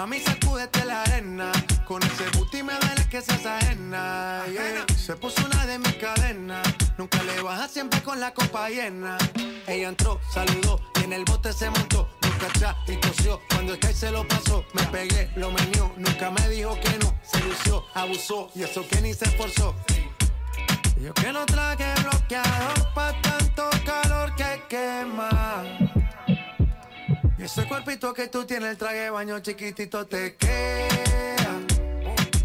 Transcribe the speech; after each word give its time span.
Mami, 0.00 0.18
sacúdete 0.18 0.82
la 0.86 1.02
arena. 1.02 1.52
Con 1.84 2.02
ese 2.02 2.24
booty 2.34 2.62
me 2.62 2.72
duele 2.72 3.06
que 3.10 3.20
se 3.20 3.32
ajena. 3.32 4.44
yeah. 4.50 4.86
Se 4.96 5.14
puso 5.14 5.44
una 5.44 5.66
de 5.66 5.78
mis 5.78 5.94
cadenas. 5.96 6.66
Nunca 6.96 7.22
le 7.22 7.42
baja 7.42 7.68
siempre 7.68 8.02
con 8.02 8.18
la 8.18 8.32
copa 8.32 8.70
llena. 8.70 9.18
Ella 9.66 9.88
entró, 9.90 10.18
saludó 10.32 10.80
y 10.98 11.04
en 11.04 11.12
el 11.12 11.26
bote 11.26 11.52
se 11.52 11.68
montó. 11.68 12.08
Nunca 12.22 12.46
atrás 12.46 12.76
y 12.88 12.96
tosió. 12.96 13.42
Cuando 13.50 13.74
el 13.74 13.78
que 13.78 13.92
se 13.92 14.10
lo 14.10 14.26
pasó, 14.26 14.64
me 14.72 14.84
pegué, 14.84 15.30
lo 15.36 15.50
menió. 15.50 15.92
Nunca 15.98 16.30
me 16.30 16.48
dijo 16.48 16.80
que 16.80 16.96
no. 17.04 17.14
Se 17.22 17.38
lució, 17.44 17.84
abusó 17.92 18.50
y 18.54 18.62
eso 18.62 18.88
que 18.88 19.02
ni 19.02 19.12
se 19.12 19.26
esforzó. 19.26 19.76
Yo 20.98 21.12
que 21.12 21.30
no 21.30 21.44
traje 21.44 21.92
bloqueador 22.00 22.94
pa' 22.94 23.12
tanto 23.20 23.68
calor 23.84 24.34
que 24.34 24.62
quema. 24.66 25.89
Ese 27.42 27.66
cuerpito 27.66 28.12
que 28.12 28.28
tú 28.28 28.44
tienes, 28.44 28.72
el 28.72 28.76
traje 28.76 28.98
de 28.98 29.10
baño 29.10 29.40
chiquitito 29.40 30.06
te 30.06 30.36
queda. 30.36 31.58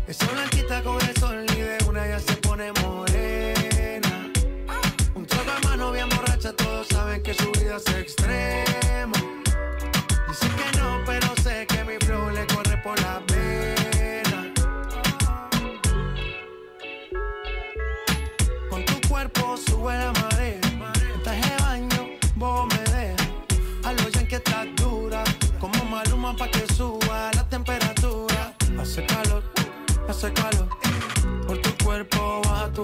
Esa 0.08 0.26
blanquita 0.32 0.82
con 0.84 1.02
el 1.02 1.18
sol 1.18 1.46
y 1.50 1.84
una 1.84 2.08
ya 2.08 2.20
se 2.20 2.38
pone 2.38 2.72
morena. 2.82 4.32
Un 5.14 5.26
trago 5.26 5.52
de 5.52 5.68
mano 5.68 5.92
bien 5.92 6.08
borracha, 6.08 6.54
todos 6.54 6.88
saben 6.88 7.22
que 7.22 7.34
su 7.34 7.52
vida 7.52 7.76
es 7.76 7.94
extrema. 7.94 9.15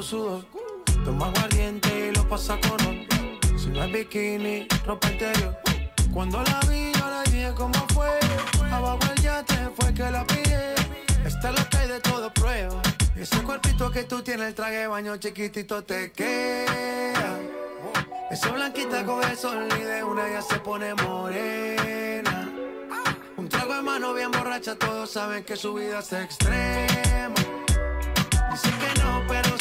Sudor. 0.02 0.46
Toma 1.06 1.28
aguardiente 1.28 2.08
y 2.08 2.16
lo 2.16 2.28
pasa 2.28 2.58
con. 2.60 3.08
Si 3.58 3.68
no 3.68 3.84
es 3.84 3.92
bikini, 3.92 4.68
ropa 4.86 5.12
interior. 5.12 5.58
Cuando 6.14 6.44
la 6.44 6.60
vi, 6.68 6.92
yo 6.94 7.10
le 7.10 7.32
dije 7.32 7.52
cómo 7.56 7.88
fue. 7.94 8.10
Abajo 8.72 9.00
el 9.16 9.22
yate 9.22 9.70
fue 9.80 9.94
que 9.94 10.10
la 10.10 10.26
pillé. 10.26 10.76
Esta 11.26 11.50
es 11.50 11.60
lo 11.60 11.70
que 11.70 11.78
hay 11.78 11.88
de 11.88 12.00
todo 12.00 12.34
prueba. 12.34 12.82
Ese 13.16 13.42
cuerpito 13.44 13.92
que 13.92 14.04
tú 14.04 14.22
tienes, 14.22 14.48
el 14.48 14.56
traje 14.56 14.78
de 14.78 14.88
baño 14.88 15.18
chiquitito 15.18 15.84
te 15.84 16.12
queda. 16.12 17.40
Esa 18.32 18.50
blanquita 18.52 19.06
con 19.06 19.24
el 19.24 19.38
sol 19.38 19.68
y 19.78 19.84
de 19.84 20.04
una 20.04 20.30
ya 20.30 20.42
se 20.42 20.58
pone 20.60 20.94
morena. 20.96 22.50
Un 23.38 23.50
trago 23.50 23.76
de 23.76 23.82
mano 23.82 24.14
bien 24.14 24.32
borracha, 24.32 24.76
todos 24.76 25.12
saben 25.12 25.44
que 25.44 25.56
su 25.56 25.74
vida 25.74 26.00
es 26.00 26.14
extrema. 26.14 27.36
Dicen 28.52 28.74
que 28.80 29.02
no, 29.02 29.22
pero 29.28 29.61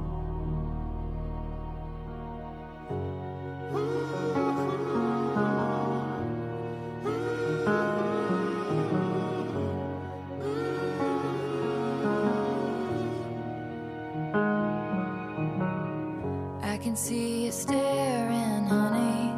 I 16.71 16.77
can 16.77 16.95
see 16.95 17.45
you 17.45 17.51
staring, 17.51 18.65
honey, 18.65 19.33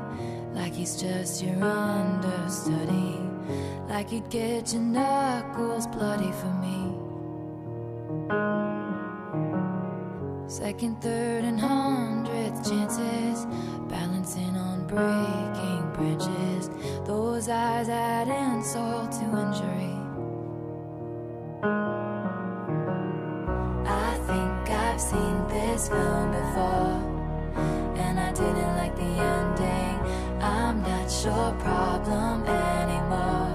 like 0.53 0.71
he's 0.71 1.01
just 1.01 1.43
your 1.43 1.63
understudy. 1.63 3.19
Like 3.89 4.11
you'd 4.11 4.29
get 4.29 4.71
your 4.71 4.83
knuckles 4.83 5.87
bloody 5.87 6.31
for 6.31 6.53
me. 6.61 6.93
Second, 10.47 11.01
third, 11.01 11.43
and 11.43 11.59
hundredth 11.59 12.69
chances, 12.69 13.47
balancing 13.89 14.55
on 14.55 14.85
breaking 14.85 15.91
branches. 15.93 16.69
Those 17.07 17.49
eyes 17.49 17.89
add 17.89 18.27
insult 18.27 19.11
to 19.13 19.23
injury. 19.23 19.92
The 28.95 29.09
ending. 29.35 29.97
I'm 30.41 30.81
not 30.81 31.09
your 31.23 31.51
problem 31.65 32.43
anymore. 32.45 33.53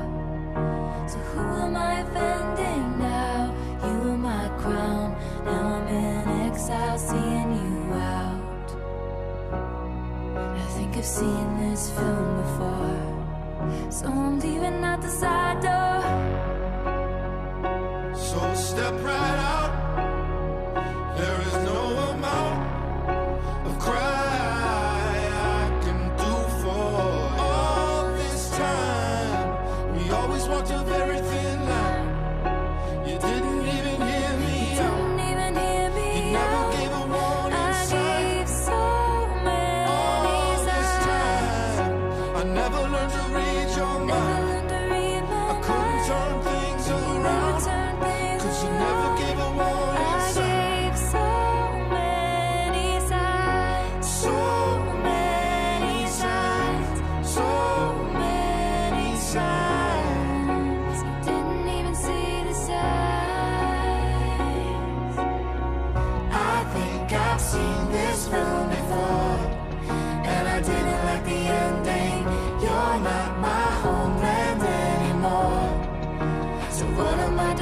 So 1.08 1.18
who 1.30 1.42
am 1.64 1.76
I 1.76 2.00
offending 2.00 2.98
now? 2.98 3.54
You 3.84 3.98
were 4.04 4.18
my 4.18 4.48
crown. 4.60 5.16
Now 5.44 5.62
I'm 5.76 5.88
in 5.88 6.28
exile, 6.46 6.98
seeing 6.98 7.50
you 7.62 7.94
out. 7.94 8.68
I 10.64 10.66
think 10.76 10.96
I've 10.96 11.04
seen 11.04 11.48
this 11.60 11.90
film 11.90 12.28
before. 12.42 13.90
So 13.90 14.06
I'm 14.06 14.40
leaving 14.40 14.82
out 14.84 15.00
the 15.02 15.08
side 15.08 15.62
door. 15.62 15.77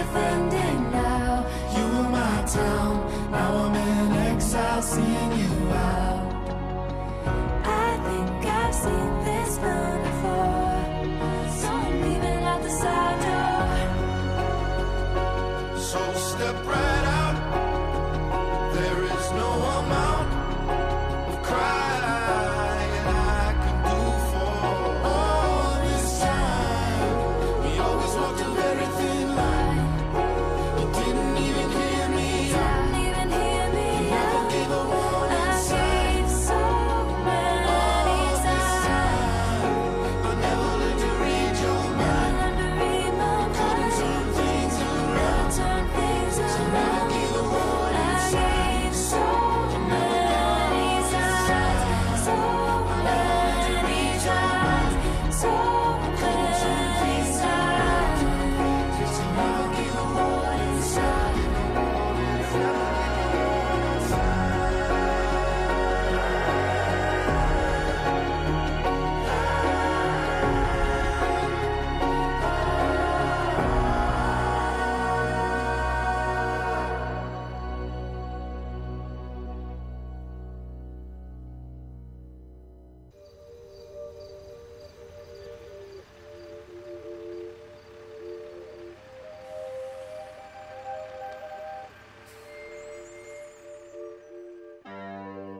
different. 0.06 0.45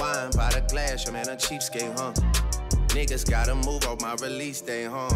Wine 0.00 0.30
by 0.30 0.50
the 0.50 0.64
glass, 0.70 1.04
your 1.04 1.12
man 1.12 1.28
a 1.28 1.36
cheapskate, 1.36 1.92
huh? 1.98 2.12
Niggas 2.88 3.28
gotta 3.28 3.54
move 3.54 3.84
off 3.84 4.00
my 4.00 4.14
release 4.26 4.62
day, 4.62 4.84
huh? 4.84 5.10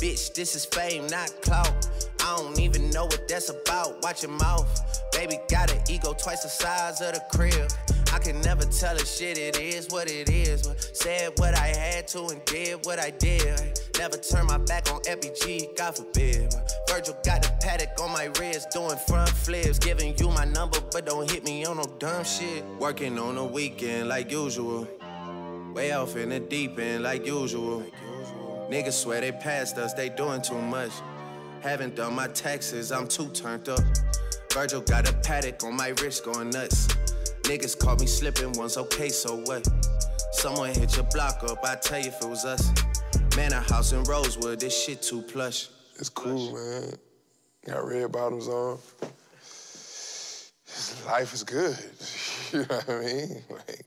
Bitch, 0.00 0.32
this 0.32 0.54
is 0.54 0.64
fame, 0.64 1.08
not 1.08 1.28
clout. 1.42 1.88
I 2.20 2.36
don't 2.36 2.58
even 2.60 2.90
know 2.90 3.04
what 3.04 3.26
that's 3.28 3.50
about. 3.50 4.00
Watch 4.02 4.22
your 4.22 4.30
mouth. 4.30 4.68
Baby 5.12 5.38
got 5.50 5.72
an 5.72 5.80
ego 5.90 6.12
twice 6.12 6.44
the 6.44 6.48
size 6.48 7.00
of 7.00 7.14
the 7.14 7.22
crib. 7.36 7.70
I 8.12 8.18
can 8.18 8.40
never 8.42 8.64
tell 8.64 8.94
a 8.94 9.04
shit, 9.04 9.38
it 9.38 9.58
is 9.58 9.88
what 9.90 10.08
it 10.08 10.28
is. 10.28 10.62
Said 10.92 11.32
what 11.38 11.56
I 11.56 11.68
had 11.68 12.06
to 12.08 12.26
and 12.26 12.44
did 12.44 12.84
what 12.84 13.00
I 13.00 13.10
did. 13.10 13.80
Never 13.98 14.18
turn 14.18 14.46
my 14.46 14.58
back 14.58 14.92
on 14.92 15.00
FBG, 15.00 15.76
God 15.76 15.96
forbid. 15.96 16.54
Virgil 17.02 17.18
got 17.24 17.42
the 17.42 17.52
paddock 17.60 18.00
on 18.00 18.12
my 18.12 18.26
wrist, 18.38 18.70
doing 18.70 18.96
front 18.96 19.28
flips. 19.28 19.76
Giving 19.76 20.16
you 20.18 20.28
my 20.28 20.44
number, 20.44 20.78
but 20.92 21.04
don't 21.04 21.28
hit 21.28 21.42
me 21.42 21.64
on 21.64 21.78
no 21.78 21.82
dumb 21.98 22.22
shit. 22.22 22.64
Working 22.78 23.18
on 23.18 23.36
a 23.38 23.44
weekend 23.44 24.08
like 24.08 24.30
usual. 24.30 24.86
Way 25.74 25.90
off 25.90 26.14
in 26.14 26.28
the 26.28 26.38
deep 26.38 26.78
end 26.78 27.02
like 27.02 27.26
usual. 27.26 27.84
Niggas 28.70 28.92
swear 28.92 29.20
they 29.20 29.32
passed 29.32 29.78
us, 29.78 29.94
they 29.94 30.10
doing 30.10 30.42
too 30.42 30.60
much. 30.60 30.92
Haven't 31.60 31.96
done 31.96 32.14
my 32.14 32.28
taxes, 32.28 32.92
I'm 32.92 33.08
too 33.08 33.28
turned 33.30 33.68
up. 33.68 33.80
Virgil 34.52 34.82
got 34.82 35.10
a 35.10 35.12
paddock 35.12 35.64
on 35.64 35.76
my 35.76 35.88
wrist 36.00 36.24
going 36.24 36.50
nuts. 36.50 36.86
Niggas 37.42 37.76
caught 37.80 37.98
me 37.98 38.06
slipping 38.06 38.52
once, 38.52 38.76
okay, 38.76 39.08
so 39.08 39.42
what? 39.46 39.66
Someone 40.30 40.72
hit 40.72 40.94
your 40.94 41.06
block 41.12 41.42
up, 41.50 41.64
I 41.64 41.74
tell 41.74 41.98
you 41.98 42.10
if 42.10 42.22
it 42.22 42.28
was 42.28 42.44
us. 42.44 42.70
Man, 43.36 43.52
a 43.52 43.60
house 43.60 43.90
in 43.90 44.04
Rosewood, 44.04 44.60
this 44.60 44.84
shit 44.84 45.02
too 45.02 45.22
plush. 45.22 45.66
It's 46.02 46.08
cool, 46.08 46.52
man. 46.52 46.94
Got 47.64 47.86
red 47.86 48.10
bottoms 48.10 48.48
on. 48.48 48.76
Life 51.06 51.32
is 51.32 51.44
good. 51.44 51.78
You 52.54 52.60
know 52.60 52.66
what 52.66 52.88
I 52.90 53.00
mean? 53.00 53.42
Like, 53.48 53.82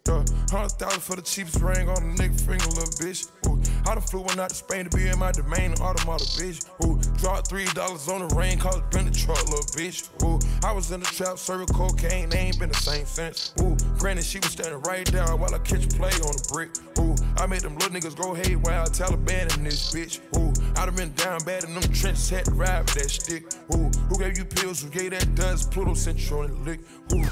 Hundred 0.49 0.71
thousand 0.79 1.01
for 1.01 1.15
the 1.15 1.21
cheapest 1.21 1.61
ring 1.61 1.87
on 1.87 1.97
a 1.97 2.15
nigga 2.17 2.39
finger, 2.41 2.65
little 2.73 2.89
bitch. 2.97 3.29
Ooh, 3.45 3.61
I 3.85 3.93
done 3.93 4.01
flew 4.01 4.21
one 4.21 4.39
out 4.39 4.49
to 4.49 4.55
Spain 4.55 4.89
to 4.89 4.97
be 4.97 5.07
in 5.07 5.19
my 5.19 5.31
domain, 5.31 5.73
automata, 5.73 6.23
bitch. 6.39 6.65
Ooh, 6.83 6.97
dropped 7.19 7.47
three 7.47 7.65
dollars 7.73 8.07
on 8.07 8.27
the 8.27 8.35
rain, 8.35 8.57
cause 8.57 8.77
it 8.77 8.89
been 8.89 9.05
the 9.05 9.11
truck, 9.11 9.43
little 9.49 9.65
bitch. 9.77 10.09
Ooh, 10.23 10.39
I 10.65 10.71
was 10.71 10.91
in 10.91 11.01
the 11.01 11.05
trap, 11.05 11.37
serving 11.37 11.67
cocaine, 11.67 12.29
they 12.29 12.39
ain't 12.39 12.59
been 12.59 12.69
the 12.69 12.75
same 12.75 13.05
since. 13.05 13.53
Ooh, 13.61 13.75
granted, 13.99 14.23
she 14.25 14.39
was 14.39 14.51
standing 14.51 14.81
right 14.81 15.05
there 15.11 15.27
while 15.35 15.53
I 15.53 15.59
catch 15.59 15.85
a 15.85 15.89
play 15.89 16.13
on 16.25 16.33
the 16.33 16.49
brick. 16.51 16.69
Ooh, 16.99 17.15
I 17.37 17.45
made 17.45 17.61
them 17.61 17.75
little 17.77 17.91
niggas 17.91 18.15
go 18.15 18.33
haywire, 18.33 18.85
Taliban 18.85 19.55
in 19.57 19.63
this 19.63 19.93
bitch. 19.93 20.21
Ooh, 20.37 20.53
I 20.79 20.85
done 20.85 20.95
been 20.95 21.13
down 21.13 21.39
bad 21.45 21.65
in 21.65 21.73
them 21.75 21.83
trenches, 21.93 22.29
had 22.29 22.45
to 22.45 22.51
ride 22.51 22.81
with 22.85 22.95
that 22.95 23.09
stick. 23.11 23.43
Ooh, 23.75 23.89
who 24.09 24.17
gave 24.17 24.37
you 24.37 24.45
pills? 24.45 24.81
Who 24.81 24.89
gave 24.89 25.11
that 25.11 25.35
dust? 25.35 25.71
Pluto 25.71 25.93
the 25.93 26.53
lick. 26.63 26.79
Ooh. 27.13 27.25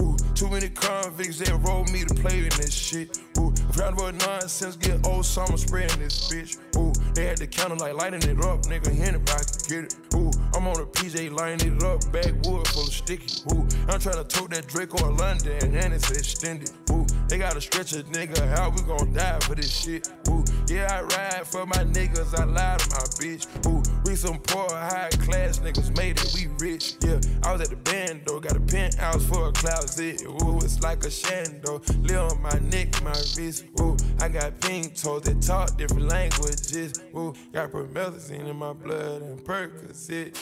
Ooh, 0.00 0.16
too 0.34 0.39
many 0.50 0.68
convicts 0.68 1.38
that 1.38 1.54
rolled 1.62 1.90
me 1.92 2.04
to 2.04 2.14
play 2.14 2.38
in 2.38 2.48
this 2.58 2.74
shit. 2.74 3.18
Ooh, 3.38 3.54
round 3.78 3.96
nonsense, 4.18 4.76
get 4.76 5.06
old 5.06 5.24
summer 5.24 5.56
spreading 5.56 6.00
this 6.00 6.28
bitch. 6.28 6.58
Ooh, 6.76 6.92
they 7.14 7.26
had 7.26 7.38
the 7.38 7.46
counter 7.46 7.76
like 7.76 7.94
lighting 7.94 8.22
it 8.22 8.38
up, 8.44 8.62
nigga. 8.62 8.94
Hand 8.96 9.10
Anybody 9.10 9.44
can 9.44 9.68
get 9.68 9.84
it. 9.84 10.14
Ooh, 10.14 10.30
I'm 10.54 10.66
on 10.68 10.80
a 10.80 10.86
PJ 10.86 11.32
lining 11.32 11.76
it 11.76 11.82
up, 11.82 12.00
backwood 12.12 12.66
full 12.68 12.84
of 12.84 12.92
sticky. 12.92 13.42
Ooh, 13.52 13.66
I'm 13.88 13.98
trying 13.98 14.22
to 14.22 14.24
tote 14.24 14.50
that 14.50 14.66
Drake 14.68 14.94
on 15.02 15.16
London 15.16 15.74
and 15.74 15.92
it's 15.92 16.10
extended. 16.10 16.70
Ooh, 16.90 17.04
they 17.28 17.38
gotta 17.38 17.60
stretch 17.60 17.92
a 17.92 18.02
nigga 18.04 18.40
out, 18.56 18.74
we 18.74 18.82
gon' 18.82 19.12
die 19.12 19.38
for 19.40 19.54
this 19.54 19.70
shit. 19.70 20.08
Ooh, 20.28 20.44
yeah, 20.68 20.86
I 20.90 21.02
ride 21.02 21.46
for 21.46 21.66
my 21.66 21.84
niggas, 21.84 22.38
I 22.38 22.44
lie 22.44 22.76
to 22.76 22.90
my 22.90 23.04
bitch. 23.18 23.46
Ooh, 23.66 23.82
we 24.04 24.14
some 24.14 24.38
poor, 24.38 24.68
high 24.70 25.10
class 25.10 25.58
niggas 25.58 25.96
made 25.96 26.18
it, 26.20 26.32
we 26.34 26.46
rich. 26.64 26.94
Yeah, 27.02 27.20
I 27.42 27.52
was 27.52 27.62
at 27.62 27.70
the 27.70 27.76
band 27.76 28.22
though, 28.26 28.40
got 28.40 28.56
a 28.56 28.60
penthouse 28.60 29.24
for 29.26 29.48
a 29.48 29.52
closet. 29.52 30.22
Ooh, 30.22 30.58
it's 30.58 30.80
like 30.82 31.04
a 31.04 31.08
shando. 31.08 31.80
Live 32.08 32.32
on 32.32 32.42
my 32.42 32.58
neck, 32.70 33.02
my 33.02 33.10
wrist. 33.36 33.64
Ooh, 33.80 33.96
I 34.20 34.28
got 34.28 34.60
pink 34.60 34.94
toes 34.94 35.22
that 35.22 35.42
talk 35.42 35.76
different 35.76 36.08
languages. 36.08 36.99
Ooh, 37.14 37.34
got 37.52 37.70
promethazine 37.70 38.48
in 38.48 38.56
my 38.56 38.72
blood 38.72 39.22
and 39.22 39.44
Percocet. 39.44 40.36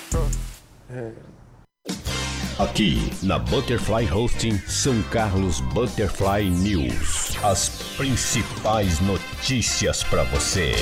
Aqui 2.58 2.96
na 3.22 3.38
Butterfly 3.38 4.04
Hosting 4.12 4.58
São 4.66 5.00
Carlos 5.10 5.60
Butterfly 5.72 6.50
News. 6.50 7.36
As 7.44 7.68
principais 7.96 9.00
notícias 9.00 10.02
para 10.02 10.24
você. 10.24 10.72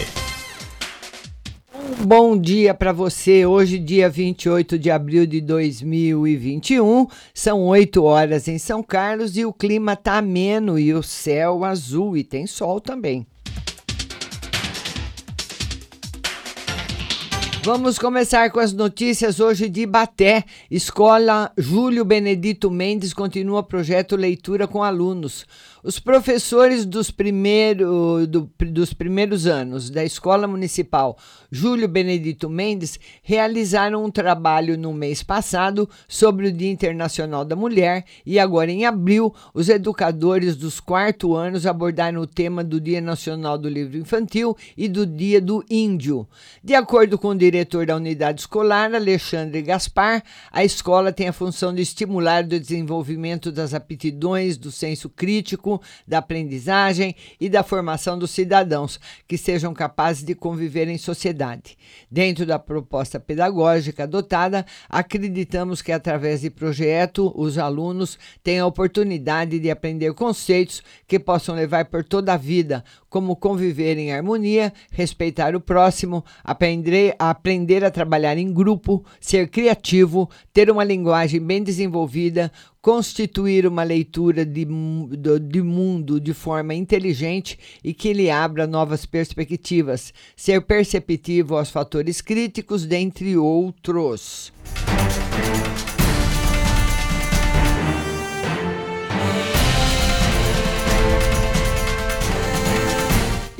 Um 1.74 2.06
bom 2.06 2.36
dia 2.36 2.72
para 2.72 2.92
você. 2.92 3.44
Hoje, 3.44 3.78
dia 3.78 4.08
28 4.08 4.78
de 4.78 4.90
abril 4.90 5.26
de 5.26 5.40
2021, 5.40 7.06
são 7.34 7.62
8 7.66 8.02
horas 8.02 8.48
em 8.48 8.58
São 8.58 8.82
Carlos 8.82 9.36
e 9.36 9.44
o 9.44 9.52
clima 9.52 9.94
tá 9.94 10.18
ameno 10.18 10.78
e 10.78 10.94
o 10.94 11.02
céu 11.02 11.64
azul 11.64 12.16
e 12.16 12.24
tem 12.24 12.46
sol 12.46 12.80
também. 12.80 13.26
Vamos 17.66 17.98
começar 17.98 18.48
com 18.52 18.60
as 18.60 18.72
notícias 18.72 19.40
hoje 19.40 19.68
de 19.68 19.84
Baté. 19.84 20.44
Escola 20.70 21.50
Júlio 21.58 22.04
Benedito 22.04 22.70
Mendes 22.70 23.12
continua 23.12 23.60
projeto 23.60 24.14
Leitura 24.14 24.68
com 24.68 24.84
alunos. 24.84 25.44
Os 25.86 26.00
professores 26.00 26.84
dos, 26.84 27.12
primeiro, 27.12 28.26
do, 28.26 28.50
dos 28.72 28.92
primeiros 28.92 29.46
anos 29.46 29.88
da 29.88 30.04
Escola 30.04 30.48
Municipal 30.48 31.16
Júlio 31.48 31.86
Benedito 31.86 32.50
Mendes 32.50 32.98
realizaram 33.22 34.04
um 34.04 34.10
trabalho 34.10 34.76
no 34.76 34.92
mês 34.92 35.22
passado 35.22 35.88
sobre 36.08 36.48
o 36.48 36.52
Dia 36.52 36.72
Internacional 36.72 37.44
da 37.44 37.54
Mulher 37.54 38.04
e 38.24 38.36
agora 38.36 38.70
em 38.70 38.84
abril 38.84 39.32
os 39.54 39.68
educadores 39.68 40.56
dos 40.56 40.80
quarto 40.80 41.36
anos 41.36 41.66
abordaram 41.66 42.20
o 42.20 42.26
tema 42.26 42.64
do 42.64 42.80
Dia 42.80 43.00
Nacional 43.00 43.56
do 43.56 43.68
Livro 43.68 43.96
Infantil 43.96 44.56
e 44.76 44.88
do 44.88 45.06
Dia 45.06 45.40
do 45.40 45.64
Índio. 45.70 46.26
De 46.64 46.74
acordo 46.74 47.16
com 47.16 47.28
o 47.28 47.38
diretor 47.38 47.86
da 47.86 47.94
unidade 47.94 48.40
escolar, 48.40 48.92
Alexandre 48.92 49.62
Gaspar, 49.62 50.20
a 50.50 50.64
escola 50.64 51.12
tem 51.12 51.28
a 51.28 51.32
função 51.32 51.72
de 51.72 51.82
estimular 51.82 52.42
o 52.42 52.48
desenvolvimento 52.48 53.52
das 53.52 53.72
aptidões, 53.72 54.56
do 54.56 54.72
senso 54.72 55.08
crítico, 55.08 55.75
da 56.06 56.18
aprendizagem 56.18 57.14
e 57.40 57.48
da 57.48 57.62
formação 57.62 58.18
dos 58.18 58.30
cidadãos 58.30 59.00
que 59.26 59.38
sejam 59.38 59.72
capazes 59.72 60.24
de 60.24 60.34
conviver 60.34 60.88
em 60.88 60.98
sociedade. 60.98 61.76
Dentro 62.10 62.44
da 62.44 62.58
proposta 62.58 63.18
pedagógica 63.18 64.04
adotada, 64.04 64.64
acreditamos 64.88 65.82
que 65.82 65.92
através 65.92 66.40
de 66.40 66.50
projeto 66.50 67.32
os 67.34 67.58
alunos 67.58 68.18
têm 68.42 68.58
a 68.58 68.66
oportunidade 68.66 69.58
de 69.58 69.70
aprender 69.70 70.12
conceitos 70.14 70.82
que 71.06 71.18
possam 71.18 71.54
levar 71.54 71.86
por 71.86 72.04
toda 72.04 72.34
a 72.34 72.36
vida, 72.36 72.84
como 73.16 73.34
conviver 73.34 73.96
em 73.96 74.12
harmonia, 74.12 74.70
respeitar 74.90 75.56
o 75.56 75.60
próximo, 75.60 76.22
aprender, 76.44 77.16
aprender 77.18 77.82
a 77.82 77.90
trabalhar 77.90 78.36
em 78.36 78.52
grupo, 78.52 79.02
ser 79.18 79.48
criativo, 79.48 80.28
ter 80.52 80.70
uma 80.70 80.84
linguagem 80.84 81.40
bem 81.40 81.62
desenvolvida, 81.62 82.52
constituir 82.82 83.66
uma 83.66 83.82
leitura 83.84 84.44
de, 84.44 84.66
de 85.48 85.62
mundo 85.62 86.20
de 86.20 86.34
forma 86.34 86.74
inteligente 86.74 87.58
e 87.82 87.94
que 87.94 88.12
lhe 88.12 88.28
abra 88.28 88.66
novas 88.66 89.06
perspectivas, 89.06 90.12
ser 90.36 90.60
perceptivo 90.60 91.56
aos 91.56 91.70
fatores 91.70 92.20
críticos, 92.20 92.84
dentre 92.84 93.34
outros. 93.34 94.52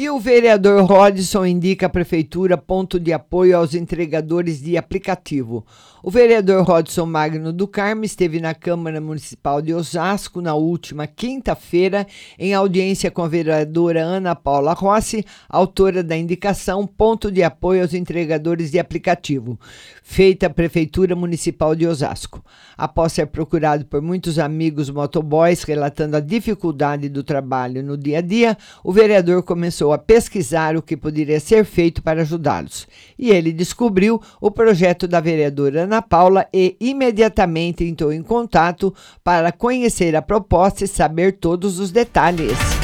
E 0.06 0.08
o 0.08 0.20
vereador 0.20 0.84
Rodson 0.84 1.44
indica 1.44 1.86
a 1.86 1.88
prefeitura 1.88 2.56
ponto 2.56 3.00
de 3.00 3.12
apoio 3.12 3.56
aos 3.56 3.74
entregadores 3.74 4.62
de 4.62 4.76
aplicativo. 4.76 5.66
O 6.08 6.10
vereador 6.12 6.62
Rodson 6.62 7.04
Magno 7.04 7.52
do 7.52 7.66
Carmo 7.66 8.04
esteve 8.04 8.38
na 8.38 8.54
Câmara 8.54 9.00
Municipal 9.00 9.60
de 9.60 9.74
Osasco 9.74 10.40
na 10.40 10.54
última 10.54 11.04
quinta-feira, 11.04 12.06
em 12.38 12.54
audiência 12.54 13.10
com 13.10 13.24
a 13.24 13.28
vereadora 13.28 14.04
Ana 14.04 14.32
Paula 14.36 14.72
Rossi, 14.72 15.24
autora 15.48 16.04
da 16.04 16.16
indicação 16.16 16.86
Ponto 16.86 17.28
de 17.28 17.42
Apoio 17.42 17.82
aos 17.82 17.92
Entregadores 17.92 18.70
de 18.70 18.78
Aplicativo, 18.78 19.58
feita 20.00 20.46
à 20.46 20.50
Prefeitura 20.50 21.16
Municipal 21.16 21.74
de 21.74 21.88
Osasco. 21.88 22.40
Após 22.78 23.12
ser 23.12 23.26
procurado 23.26 23.84
por 23.84 24.00
muitos 24.00 24.38
amigos 24.38 24.88
motoboys 24.88 25.64
relatando 25.64 26.16
a 26.16 26.20
dificuldade 26.20 27.08
do 27.08 27.24
trabalho 27.24 27.82
no 27.82 27.96
dia 27.96 28.18
a 28.18 28.20
dia, 28.20 28.56
o 28.84 28.92
vereador 28.92 29.42
começou 29.42 29.92
a 29.92 29.98
pesquisar 29.98 30.76
o 30.76 30.82
que 30.82 30.96
poderia 30.96 31.40
ser 31.40 31.64
feito 31.64 32.00
para 32.00 32.20
ajudá-los. 32.20 32.86
E 33.18 33.30
ele 33.30 33.52
descobriu 33.52 34.22
o 34.40 34.52
projeto 34.52 35.08
da 35.08 35.18
vereadora 35.18 35.82
Ana 35.82 35.95
Paula 36.02 36.46
e 36.52 36.76
imediatamente 36.80 37.84
entrou 37.84 38.12
em 38.12 38.22
contato 38.22 38.94
para 39.22 39.52
conhecer 39.52 40.14
a 40.16 40.22
proposta 40.22 40.84
e 40.84 40.88
saber 40.88 41.32
todos 41.38 41.78
os 41.78 41.90
detalhes. 41.90 42.75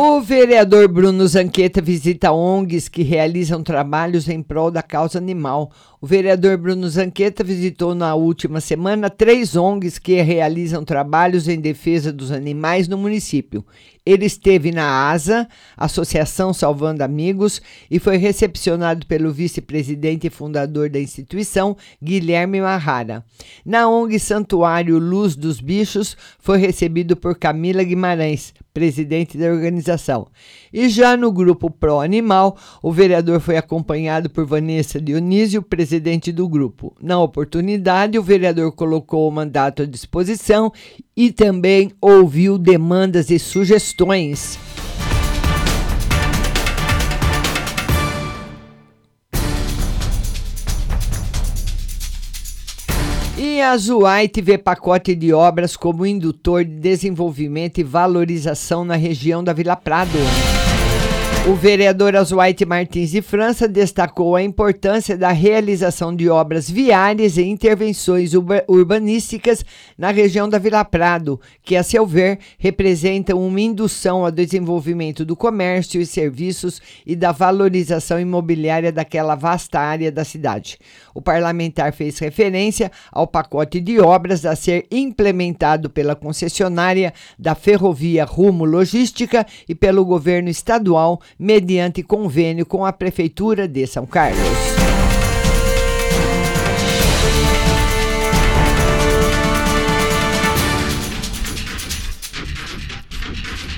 O 0.00 0.20
vereador 0.20 0.86
Bruno 0.86 1.26
Zanqueta 1.26 1.82
visita 1.82 2.30
ONGs 2.30 2.88
que 2.88 3.02
realizam 3.02 3.64
trabalhos 3.64 4.28
em 4.28 4.40
prol 4.40 4.70
da 4.70 4.80
causa 4.80 5.18
animal. 5.18 5.72
O 6.00 6.06
vereador 6.06 6.56
Bruno 6.56 6.88
Zanqueta 6.88 7.42
visitou 7.42 7.96
na 7.96 8.14
última 8.14 8.60
semana 8.60 9.10
três 9.10 9.56
ONGs 9.56 9.98
que 9.98 10.22
realizam 10.22 10.84
trabalhos 10.84 11.48
em 11.48 11.60
defesa 11.60 12.12
dos 12.12 12.30
animais 12.30 12.86
no 12.86 12.96
município. 12.96 13.66
Ele 14.06 14.24
esteve 14.24 14.70
na 14.70 15.10
ASA, 15.10 15.48
Associação 15.76 16.54
Salvando 16.54 17.02
Amigos, 17.02 17.60
e 17.90 17.98
foi 17.98 18.16
recepcionado 18.16 19.04
pelo 19.04 19.32
vice-presidente 19.32 20.28
e 20.28 20.30
fundador 20.30 20.88
da 20.88 21.00
instituição, 21.00 21.76
Guilherme 22.00 22.60
Marrara. 22.60 23.24
Na 23.66 23.88
ONG 23.88 24.18
Santuário 24.18 24.98
Luz 24.98 25.34
dos 25.34 25.60
Bichos, 25.60 26.16
foi 26.38 26.56
recebido 26.56 27.16
por 27.16 27.36
Camila 27.36 27.82
Guimarães, 27.82 28.54
presidente 28.72 29.36
da 29.36 29.46
organização. 29.46 29.87
E 30.72 30.88
já 30.88 31.16
no 31.16 31.32
grupo 31.32 31.70
Pro 31.70 32.00
Animal, 32.00 32.56
o 32.82 32.92
vereador 32.92 33.40
foi 33.40 33.56
acompanhado 33.56 34.28
por 34.28 34.44
Vanessa 34.44 35.00
Dionísio, 35.00 35.62
presidente 35.62 36.30
do 36.30 36.48
grupo. 36.48 36.94
Na 37.00 37.18
oportunidade, 37.20 38.18
o 38.18 38.22
vereador 38.22 38.72
colocou 38.72 39.28
o 39.28 39.32
mandato 39.32 39.82
à 39.82 39.86
disposição 39.86 40.72
e 41.16 41.32
também 41.32 41.92
ouviu 42.00 42.58
demandas 42.58 43.30
e 43.30 43.38
sugestões. 43.38 44.67
A 53.60 53.76
Zuaite 53.76 54.40
vê 54.40 54.56
pacote 54.56 55.14
de 55.14 55.32
obras 55.32 55.76
como 55.76 56.06
indutor 56.06 56.64
de 56.64 56.74
desenvolvimento 56.76 57.78
e 57.78 57.82
valorização 57.82 58.84
na 58.84 58.94
região 58.94 59.42
da 59.42 59.52
Vila 59.52 59.76
Prado. 59.76 60.18
O 61.46 61.54
vereador 61.54 62.14
Oswald 62.14 62.66
Martins 62.66 63.10
de 63.10 63.22
França 63.22 63.66
destacou 63.66 64.36
a 64.36 64.42
importância 64.42 65.16
da 65.16 65.30
realização 65.30 66.14
de 66.14 66.28
obras 66.28 66.68
viárias 66.68 67.38
e 67.38 67.42
intervenções 67.42 68.32
urbanísticas 68.68 69.64
na 69.96 70.10
região 70.10 70.46
da 70.46 70.58
Vila 70.58 70.84
Prado, 70.84 71.40
que, 71.62 71.74
a 71.74 71.82
seu 71.82 72.06
ver, 72.06 72.38
representam 72.58 73.40
uma 73.40 73.60
indução 73.62 74.26
ao 74.26 74.30
desenvolvimento 74.30 75.24
do 75.24 75.34
comércio 75.34 76.02
e 76.02 76.06
serviços 76.06 76.82
e 77.06 77.16
da 77.16 77.32
valorização 77.32 78.20
imobiliária 78.20 78.92
daquela 78.92 79.34
vasta 79.34 79.80
área 79.80 80.12
da 80.12 80.24
cidade. 80.26 80.76
O 81.14 81.22
parlamentar 81.22 81.94
fez 81.94 82.18
referência 82.18 82.92
ao 83.10 83.26
pacote 83.26 83.80
de 83.80 83.98
obras 83.98 84.44
a 84.44 84.54
ser 84.54 84.86
implementado 84.90 85.88
pela 85.88 86.14
concessionária 86.14 87.14
da 87.38 87.54
Ferrovia 87.54 88.26
Rumo 88.26 88.66
Logística 88.66 89.46
e 89.66 89.74
pelo 89.74 90.04
governo 90.04 90.50
estadual 90.50 91.22
mediante 91.38 92.02
convênio 92.02 92.64
com 92.64 92.84
a 92.84 92.92
Prefeitura 92.92 93.66
de 93.66 93.86
São 93.86 94.06
Carlos. 94.06 94.78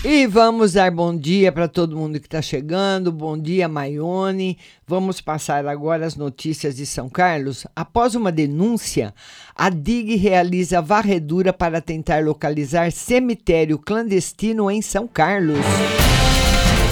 E 0.03 0.27
vamos 0.27 0.73
dar 0.73 0.91
bom 0.91 1.15
dia 1.15 1.53
para 1.53 1.69
todo 1.69 1.95
mundo 1.97 2.19
que 2.19 2.27
está 2.27 2.41
chegando. 2.41 3.13
Bom 3.13 3.37
dia, 3.37 3.69
Maione. 3.69 4.57
Vamos 4.87 5.21
passar 5.21 5.67
agora 5.67 6.07
as 6.07 6.17
notícias 6.17 6.75
de 6.75 6.87
São 6.87 7.09
Carlos. 7.09 7.67
Após 7.77 8.15
uma 8.15 8.33
denúncia, 8.33 9.15
a 9.55 9.69
DIG 9.69 10.17
realiza 10.17 10.81
varredura 10.81 11.53
para 11.53 11.83
tentar 11.83 12.25
localizar 12.25 12.91
cemitério 12.91 13.79
clandestino 13.79 14.71
em 14.71 14.81
São 14.81 15.07
Carlos. 15.07 15.59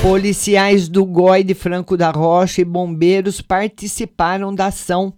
Policiais 0.01 0.89
do 0.89 1.05
GOI 1.05 1.43
de 1.43 1.55
Franco 1.55 1.97
da 1.97 2.11
Rocha 2.11 2.61
e 2.61 2.65
bombeiros 2.65 3.41
participaram 3.41 4.55
da 4.55 4.67
ação. 4.67 5.13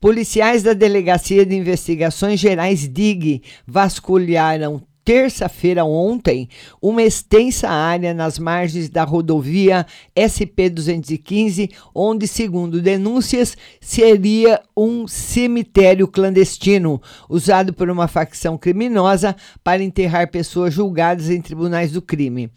Policiais 0.00 0.62
da 0.62 0.72
Delegacia 0.72 1.44
de 1.44 1.54
Investigações 1.54 2.40
Gerais 2.40 2.88
DIG 2.88 3.42
vasculharam 3.66 4.82
terça-feira 5.04 5.84
ontem 5.84 6.48
uma 6.80 7.02
extensa 7.02 7.68
área 7.68 8.14
nas 8.14 8.38
margens 8.38 8.88
da 8.88 9.04
rodovia 9.04 9.86
SP-215, 10.16 11.70
onde, 11.94 12.26
segundo 12.26 12.80
denúncias, 12.80 13.56
seria 13.80 14.60
um 14.74 15.06
cemitério 15.06 16.08
clandestino 16.08 17.00
usado 17.28 17.74
por 17.74 17.90
uma 17.90 18.08
facção 18.08 18.56
criminosa 18.56 19.36
para 19.62 19.82
enterrar 19.82 20.30
pessoas 20.30 20.72
julgadas 20.72 21.28
em 21.28 21.40
tribunais 21.40 21.92
do 21.92 22.00
crime. 22.00 22.50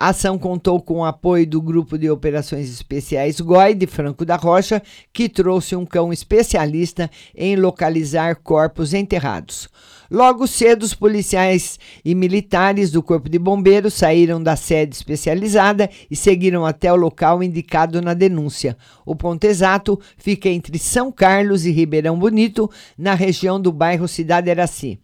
A 0.00 0.10
ação 0.10 0.38
contou 0.38 0.80
com 0.80 1.00
o 1.00 1.04
apoio 1.04 1.44
do 1.44 1.60
Grupo 1.60 1.98
de 1.98 2.08
Operações 2.08 2.70
Especiais 2.70 3.40
GOI 3.40 3.74
de 3.74 3.84
Franco 3.84 4.24
da 4.24 4.36
Rocha, 4.36 4.80
que 5.12 5.28
trouxe 5.28 5.74
um 5.74 5.84
cão 5.84 6.12
especialista 6.12 7.10
em 7.36 7.56
localizar 7.56 8.36
corpos 8.36 8.94
enterrados. 8.94 9.68
Logo 10.10 10.46
cedo, 10.46 10.84
os 10.84 10.94
policiais 10.94 11.78
e 12.02 12.14
militares 12.14 12.90
do 12.90 13.02
Corpo 13.02 13.28
de 13.28 13.38
Bombeiros 13.38 13.92
saíram 13.92 14.42
da 14.42 14.56
sede 14.56 14.94
especializada 14.96 15.90
e 16.10 16.16
seguiram 16.16 16.64
até 16.64 16.90
o 16.90 16.96
local 16.96 17.42
indicado 17.42 18.00
na 18.00 18.14
denúncia. 18.14 18.74
O 19.04 19.14
ponto 19.14 19.44
exato 19.44 20.00
fica 20.16 20.48
entre 20.48 20.78
São 20.78 21.12
Carlos 21.12 21.66
e 21.66 21.72
Ribeirão 21.72 22.18
Bonito, 22.18 22.70
na 22.96 23.12
região 23.12 23.60
do 23.60 23.70
bairro 23.70 24.08
Cidade 24.08 24.48
Eraci. 24.48 24.98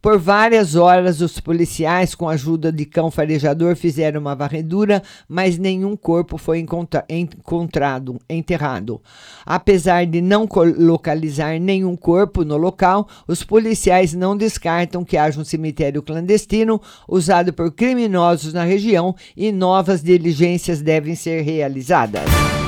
Por 0.00 0.20
várias 0.20 0.76
horas, 0.76 1.20
os 1.20 1.40
policiais, 1.40 2.14
com 2.14 2.28
a 2.28 2.34
ajuda 2.34 2.70
de 2.70 2.84
cão 2.84 3.10
farejador, 3.10 3.74
fizeram 3.74 4.20
uma 4.20 4.33
varredura, 4.34 5.02
mas 5.28 5.58
nenhum 5.58 5.96
corpo 5.96 6.36
foi 6.36 6.58
encontra 6.58 7.04
encontrado, 7.08 8.18
enterrado. 8.28 9.00
Apesar 9.44 10.06
de 10.06 10.20
não 10.20 10.48
localizar 10.76 11.58
nenhum 11.60 11.96
corpo 11.96 12.44
no 12.44 12.56
local, 12.56 13.08
os 13.26 13.42
policiais 13.42 14.12
não 14.12 14.36
descartam 14.36 15.04
que 15.04 15.16
haja 15.16 15.40
um 15.40 15.44
cemitério 15.44 16.02
clandestino 16.02 16.80
usado 17.08 17.52
por 17.52 17.70
criminosos 17.70 18.52
na 18.52 18.64
região 18.64 19.14
e 19.36 19.52
novas 19.52 20.02
diligências 20.02 20.82
devem 20.82 21.14
ser 21.14 21.42
realizadas. 21.42 22.63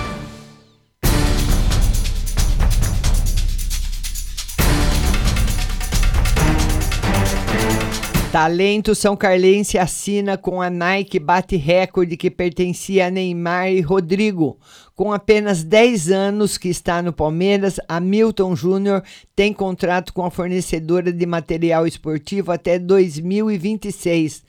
Talento 8.36 8.94
São 8.94 9.16
Carlense 9.16 9.78
assina 9.78 10.36
com 10.36 10.60
a 10.60 10.68
Nike 10.68 11.18
bate 11.18 11.56
recorde 11.56 12.18
que 12.18 12.30
pertencia 12.30 13.06
a 13.06 13.10
Neymar 13.10 13.72
e 13.72 13.80
Rodrigo. 13.80 14.58
Com 14.94 15.10
apenas 15.10 15.64
10 15.64 16.10
anos 16.10 16.58
que 16.58 16.68
está 16.68 17.00
no 17.00 17.14
Palmeiras, 17.14 17.80
Hamilton 17.88 18.54
Júnior 18.54 19.02
tem 19.34 19.54
contrato 19.54 20.12
com 20.12 20.22
a 20.22 20.30
fornecedora 20.30 21.10
de 21.10 21.24
material 21.24 21.86
esportivo 21.86 22.52
até 22.52 22.78
2026. 22.78 24.44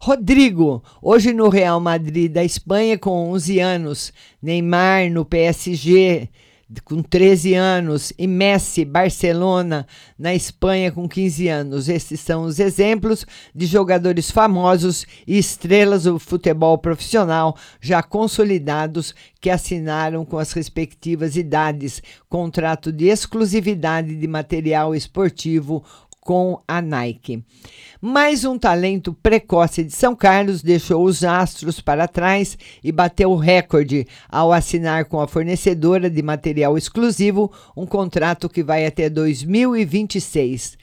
Rodrigo, 0.00 0.82
hoje 1.02 1.34
no 1.34 1.50
Real 1.50 1.78
Madrid 1.78 2.32
da 2.32 2.42
Espanha 2.42 2.96
com 2.96 3.32
11 3.32 3.60
anos, 3.60 4.14
Neymar 4.40 5.10
no 5.10 5.26
PSG 5.26 6.30
com 6.84 7.00
13 7.00 7.54
anos, 7.54 8.12
e 8.18 8.26
Messi, 8.26 8.84
Barcelona, 8.84 9.86
na 10.18 10.34
Espanha, 10.34 10.90
com 10.90 11.08
15 11.08 11.48
anos. 11.48 11.88
Esses 11.88 12.18
são 12.18 12.42
os 12.42 12.58
exemplos 12.58 13.24
de 13.54 13.66
jogadores 13.66 14.30
famosos 14.30 15.06
e 15.26 15.38
estrelas 15.38 16.04
do 16.04 16.18
futebol 16.18 16.76
profissional 16.76 17.56
já 17.80 18.02
consolidados 18.02 19.14
que 19.40 19.48
assinaram 19.48 20.24
com 20.24 20.38
as 20.38 20.52
respectivas 20.52 21.36
idades 21.36 22.02
contrato 22.28 22.90
de 22.90 23.06
exclusividade 23.06 24.16
de 24.16 24.26
material 24.26 24.92
esportivo 24.92 25.84
com 26.26 26.60
a 26.66 26.82
Nike. 26.82 27.44
Mais 28.02 28.44
um 28.44 28.58
talento 28.58 29.14
precoce 29.22 29.84
de 29.84 29.92
São 29.92 30.16
Carlos 30.16 30.60
deixou 30.60 31.04
os 31.04 31.22
astros 31.22 31.80
para 31.80 32.08
trás 32.08 32.58
e 32.82 32.90
bateu 32.90 33.30
o 33.30 33.36
recorde 33.36 34.04
ao 34.28 34.52
assinar 34.52 35.04
com 35.04 35.20
a 35.20 35.28
fornecedora 35.28 36.10
de 36.10 36.20
material 36.24 36.76
exclusivo 36.76 37.52
um 37.76 37.86
contrato 37.86 38.48
que 38.48 38.64
vai 38.64 38.84
até 38.84 39.08
2026. 39.08 40.76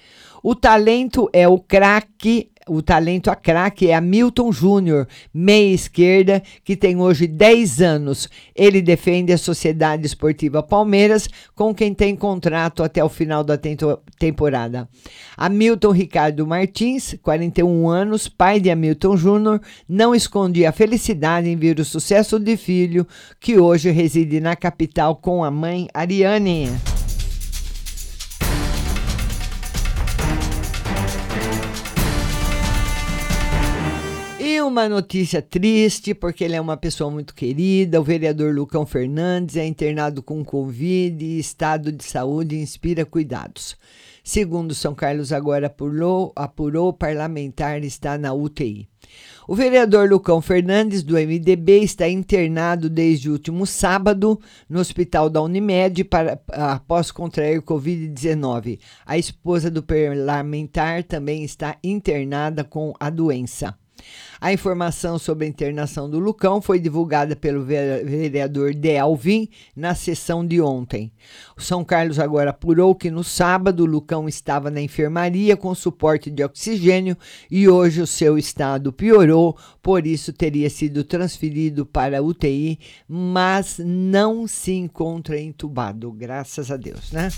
O 0.44 0.54
talento 0.54 1.30
é 1.32 1.48
o 1.48 1.58
craque 1.58 2.52
o 2.68 2.82
talento 2.82 3.30
a 3.30 3.36
craque 3.36 3.90
é 3.90 3.96
Hamilton 3.96 4.52
Júnior, 4.52 5.08
meia 5.34 5.74
esquerda, 5.74 6.42
que 6.64 6.76
tem 6.76 6.98
hoje 6.98 7.28
10 7.28 7.82
anos. 7.82 8.30
Ele 8.56 8.82
defende 8.82 9.34
a 9.34 9.38
Sociedade 9.38 10.06
Esportiva 10.06 10.64
Palmeiras, 10.64 11.28
com 11.56 11.74
quem 11.74 11.94
tem 11.94 12.16
contrato 12.16 12.82
até 12.82 13.04
o 13.04 13.10
final 13.10 13.44
da 13.44 13.60
temporada. 14.18 14.88
Hamilton 15.36 15.92
Ricardo 15.92 16.48
Martins, 16.48 17.16
41 17.22 17.90
anos, 17.90 18.30
pai 18.30 18.60
de 18.60 18.72
Hamilton 18.72 19.18
Júnior, 19.18 19.62
não 19.88 20.16
esconde 20.16 20.66
a 20.66 20.72
felicidade 20.72 21.50
em 21.50 21.58
ver 21.58 21.80
o 21.80 21.86
sucesso 21.86 22.40
de 22.40 22.56
filho, 22.56 23.06
que 23.40 23.60
hoje 23.60 23.92
reside 23.92 24.40
na 24.40 24.56
capital 24.56 25.18
com 25.18 25.44
a 25.44 25.52
mãe 25.52 25.88
Ariane. 25.94 26.70
Uma 34.64 34.90
notícia 34.90 35.42
triste, 35.42 36.14
porque 36.14 36.44
ele 36.44 36.56
é 36.56 36.62
uma 36.62 36.78
pessoa 36.78 37.12
muito 37.12 37.36
querida. 37.36 38.00
O 38.00 38.04
vereador 38.04 38.54
Lucão 38.54 38.86
Fernandes 38.86 39.56
é 39.56 39.66
internado 39.66 40.24
com 40.24 40.44
Covid 40.44 41.24
e 41.24 41.40
estado 41.40 41.92
de 41.92 42.04
saúde 42.04 42.58
inspira 42.58 43.06
cuidados. 43.06 43.76
Segundo 44.24 44.74
São 44.74 44.96
Carlos 44.96 45.34
agora 45.34 45.68
apurou, 45.68 46.32
apurou 46.36 46.90
o 46.90 46.94
parlamentar 46.94 47.84
está 47.84 48.18
na 48.18 48.34
UTI. 48.34 48.88
O 49.46 49.54
vereador 49.54 50.10
Lucão 50.10 50.42
Fernandes, 50.42 51.04
do 51.04 51.16
MDB, 51.16 51.80
está 51.84 52.08
internado 52.08 52.90
desde 52.90 53.30
o 53.30 53.34
último 53.34 53.66
sábado 53.68 54.40
no 54.70 54.80
hospital 54.80 55.30
da 55.30 55.42
Unimed 55.42 56.06
para, 56.06 56.40
após 56.48 57.12
contrair 57.12 57.62
Covid-19. 57.62 58.80
A 59.06 59.18
esposa 59.18 59.70
do 59.70 59.84
parlamentar 59.84 61.04
também 61.04 61.44
está 61.44 61.78
internada 61.84 62.64
com 62.64 62.94
a 62.98 63.10
doença. 63.10 63.78
A 64.40 64.52
informação 64.52 65.18
sobre 65.18 65.46
a 65.46 65.50
internação 65.50 66.10
do 66.10 66.20
Lucão 66.20 66.62
foi 66.62 66.80
divulgada 66.80 67.36
pelo 67.36 67.64
vereador 67.64 68.74
De 68.74 68.98
Alvim 68.98 69.48
na 69.76 69.96
sessão 69.96 70.46
de 70.46 70.60
ontem. 70.60 71.12
O 71.56 71.62
São 71.62 71.84
Carlos 71.84 72.20
agora 72.20 72.50
apurou 72.50 72.94
que 72.94 73.10
no 73.10 73.24
sábado 73.24 73.86
Lucão 73.86 74.28
estava 74.28 74.70
na 74.70 74.82
enfermaria 74.82 75.56
com 75.56 75.74
suporte 75.74 76.30
de 76.30 76.44
oxigênio 76.44 77.18
e 77.50 77.70
hoje 77.70 78.02
o 78.02 78.08
seu 78.08 78.38
estado 78.38 78.92
piorou, 78.92 79.58
por 79.82 80.06
isso 80.06 80.34
teria 80.34 80.70
sido 80.70 81.04
transferido 81.04 81.86
para 81.86 82.22
UTI, 82.22 82.80
mas 83.08 83.80
não 83.80 84.48
se 84.48 84.74
encontra 84.74 85.40
entubado, 85.40 86.12
graças 86.12 86.70
a 86.70 86.76
Deus, 86.76 87.12
né? 87.12 87.30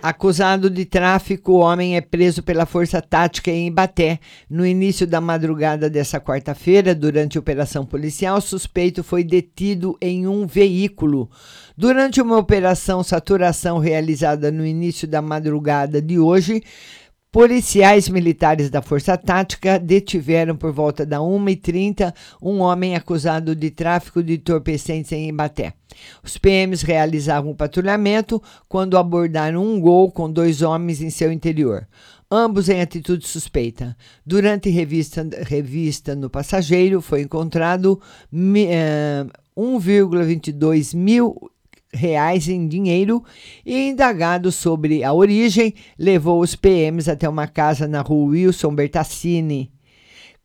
Acusado 0.00 0.70
de 0.70 0.84
tráfico, 0.84 1.54
o 1.54 1.58
homem 1.58 1.96
é 1.96 2.00
preso 2.00 2.40
pela 2.40 2.64
Força 2.64 3.02
Tática 3.02 3.50
em 3.50 3.66
Ibaté. 3.66 4.20
No 4.48 4.64
início 4.64 5.04
da 5.04 5.20
madrugada 5.20 5.90
dessa 5.90 6.20
quarta-feira, 6.20 6.94
durante 6.94 7.36
operação 7.36 7.84
policial, 7.84 8.38
o 8.38 8.40
suspeito 8.40 9.02
foi 9.02 9.24
detido 9.24 9.98
em 10.00 10.28
um 10.28 10.46
veículo. 10.46 11.28
Durante 11.76 12.22
uma 12.22 12.38
operação 12.38 13.02
saturação 13.02 13.78
realizada 13.78 14.52
no 14.52 14.64
início 14.64 15.08
da 15.08 15.20
madrugada 15.20 16.00
de 16.00 16.16
hoje, 16.16 16.62
Policiais 17.30 18.08
militares 18.08 18.70
da 18.70 18.80
Força 18.80 19.14
Tática 19.14 19.78
detiveram 19.78 20.56
por 20.56 20.72
volta 20.72 21.04
da 21.04 21.18
1h30 21.18 22.14
um 22.40 22.60
homem 22.60 22.96
acusado 22.96 23.54
de 23.54 23.70
tráfico 23.70 24.22
de 24.22 24.36
entorpecentes 24.36 25.12
em 25.12 25.28
Ibaté. 25.28 25.74
Os 26.24 26.38
PMs 26.38 26.82
realizavam 26.82 27.50
o 27.50 27.54
patrulhamento 27.54 28.42
quando 28.66 28.96
abordaram 28.96 29.62
um 29.62 29.78
gol 29.78 30.10
com 30.10 30.32
dois 30.32 30.62
homens 30.62 31.02
em 31.02 31.10
seu 31.10 31.30
interior, 31.30 31.86
ambos 32.30 32.70
em 32.70 32.80
atitude 32.80 33.28
suspeita. 33.28 33.94
Durante 34.24 34.70
revista, 34.70 35.28
revista 35.42 36.14
no 36.14 36.30
passageiro, 36.30 37.02
foi 37.02 37.20
encontrado 37.20 38.00
uh, 38.32 39.30
1,22 39.54 40.96
mil 40.96 41.50
reais 41.92 42.48
em 42.48 42.68
dinheiro 42.68 43.22
e 43.64 43.88
indagado 43.88 44.52
sobre 44.52 45.02
a 45.02 45.12
origem, 45.12 45.74
levou 45.98 46.40
os 46.40 46.54
PMs 46.54 47.08
até 47.08 47.28
uma 47.28 47.46
casa 47.46 47.88
na 47.88 48.00
rua 48.00 48.30
Wilson 48.30 48.74
Bertassini. 48.74 49.72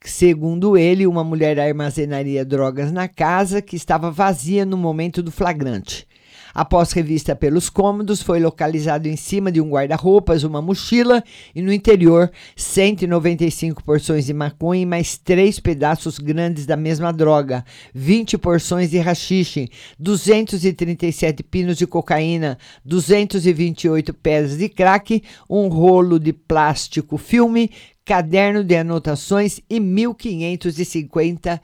Segundo 0.05 0.77
ele, 0.77 1.07
uma 1.07 1.23
mulher 1.23 1.59
armazenaria 1.59 2.43
drogas 2.43 2.91
na 2.91 3.07
casa 3.07 3.61
que 3.61 3.75
estava 3.75 4.11
vazia 4.11 4.65
no 4.65 4.77
momento 4.77 5.23
do 5.23 5.31
flagrante. 5.31 6.05
Após 6.53 6.91
revista 6.91 7.35
pelos 7.35 7.67
cômodos, 7.67 8.21
foi 8.21 8.39
localizado 8.39 9.07
em 9.07 9.15
cima 9.15 9.51
de 9.51 9.59
um 9.59 9.69
guarda-roupas 9.69 10.43
uma 10.43 10.61
mochila 10.61 11.23
e 11.55 11.61
no 11.63 11.73
interior 11.73 12.31
195 12.55 13.83
porções 13.83 14.27
de 14.27 14.33
maconha 14.33 14.83
e 14.83 14.85
mais 14.85 15.17
três 15.17 15.59
pedaços 15.59 16.19
grandes 16.19 16.67
da 16.67 16.77
mesma 16.77 17.11
droga, 17.11 17.65
20 17.95 18.37
porções 18.37 18.91
de 18.91 18.99
rachixe, 18.99 19.67
237 19.97 21.41
pinos 21.41 21.75
de 21.77 21.87
cocaína, 21.87 22.59
228 22.85 24.13
pedras 24.13 24.57
de 24.57 24.69
crack, 24.69 25.23
um 25.49 25.67
rolo 25.69 26.19
de 26.19 26.33
plástico 26.33 27.17
filme, 27.17 27.71
caderno 28.05 28.63
de 28.63 28.75
anotações 28.75 29.59
e 29.69 29.79
R$ 29.79 29.81
1.550. 29.81 31.59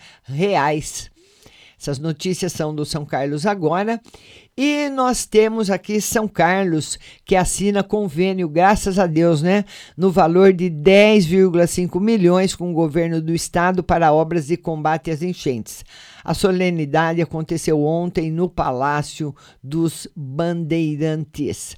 Essas 1.80 1.98
notícias 1.98 2.52
são 2.52 2.76
do 2.76 2.86
São 2.86 3.06
Carlos 3.06 3.46
agora. 3.46 4.02
E 4.58 4.89
nós 4.89 5.26
temos 5.26 5.70
aqui 5.70 6.02
São 6.02 6.28
Carlos, 6.28 7.00
que 7.24 7.38
assina 7.38 7.82
convênio, 7.82 8.50
graças 8.50 9.00
a 9.00 9.08
Deus, 9.08 9.42
né? 9.42 9.63
No 9.96 10.12
valor 10.12 10.52
de 10.52 10.70
10,5 10.70 12.02
milhões 12.02 12.54
com 12.54 12.70
o 12.70 12.74
governo 12.74 13.22
do 13.22 13.34
estado 13.34 13.82
para 13.82 14.12
obras 14.12 14.48
de 14.48 14.58
combate 14.58 15.10
às 15.10 15.22
enchentes. 15.22 15.86
A 16.22 16.34
solenidade 16.34 17.22
aconteceu 17.22 17.82
ontem 17.82 18.30
no 18.30 18.50
Palácio 18.50 19.34
dos 19.63 20.06
Bandeirantes. 20.13 21.78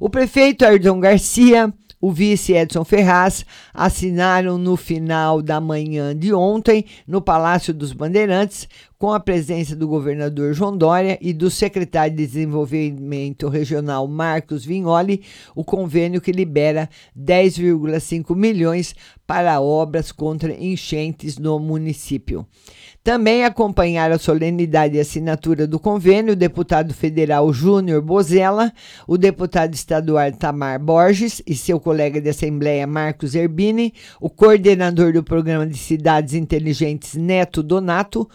O 0.00 0.10
prefeito 0.10 0.64
Ayrton 0.64 0.98
Garcia 0.98 1.72
o 2.00 2.12
vice 2.12 2.52
Edson 2.52 2.84
Ferraz 2.84 3.44
assinaram 3.72 4.58
no 4.58 4.76
final 4.76 5.40
da 5.40 5.60
manhã 5.60 6.14
de 6.14 6.32
ontem, 6.32 6.84
no 7.06 7.22
Palácio 7.22 7.72
dos 7.72 7.92
Bandeirantes, 7.92 8.68
com 8.98 9.12
a 9.12 9.20
presença 9.20 9.76
do 9.76 9.86
governador 9.86 10.54
João 10.54 10.76
Dória 10.76 11.18
e 11.20 11.32
do 11.32 11.50
secretário 11.50 12.16
de 12.16 12.26
Desenvolvimento 12.26 13.48
Regional 13.48 14.06
Marcos 14.08 14.64
Vignoli, 14.64 15.22
o 15.54 15.64
convênio 15.64 16.20
que 16.20 16.32
libera 16.32 16.88
10,5 17.18 18.34
milhões 18.34 18.94
para 19.26 19.60
obras 19.60 20.12
contra 20.12 20.52
enchentes 20.52 21.36
no 21.36 21.58
município. 21.58 22.46
Também 23.06 23.44
acompanharam 23.44 24.16
a 24.16 24.18
solenidade 24.18 24.96
e 24.96 25.00
assinatura 25.00 25.64
do 25.64 25.78
convênio 25.78 26.32
o 26.32 26.36
deputado 26.36 26.92
federal 26.92 27.52
Júnior 27.52 28.02
Bozella, 28.02 28.72
o 29.06 29.16
deputado 29.16 29.74
estadual 29.74 30.32
Tamar 30.32 30.80
Borges 30.80 31.40
e 31.46 31.54
seu 31.54 31.78
colega 31.78 32.20
de 32.20 32.28
Assembleia 32.28 32.84
Marcos 32.84 33.36
Erbini, 33.36 33.94
o 34.20 34.28
coordenador 34.28 35.12
do 35.12 35.22
Programa 35.22 35.64
de 35.64 35.78
Cidades 35.78 36.34
Inteligentes 36.34 37.14
Neto 37.14 37.62
Donato, 37.62 38.28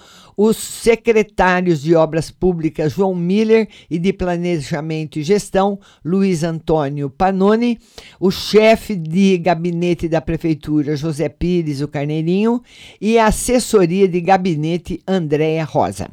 os 0.43 0.57
secretários 0.57 1.83
de 1.83 1.93
Obras 1.93 2.31
Públicas 2.31 2.93
João 2.93 3.13
Miller 3.13 3.67
e 3.87 3.99
de 3.99 4.11
Planejamento 4.11 5.19
e 5.19 5.23
Gestão 5.23 5.79
Luiz 6.03 6.43
Antônio 6.43 7.11
Panoni, 7.11 7.77
o 8.19 8.31
chefe 8.31 8.95
de 8.95 9.37
gabinete 9.37 10.09
da 10.09 10.19
Prefeitura 10.19 10.95
José 10.95 11.29
Pires, 11.29 11.79
o 11.81 11.87
Carneirinho, 11.87 12.59
e 12.99 13.19
a 13.19 13.27
assessoria 13.27 14.07
de 14.07 14.19
gabinete 14.19 14.99
Andréa 15.07 15.63
Rosa. 15.63 16.09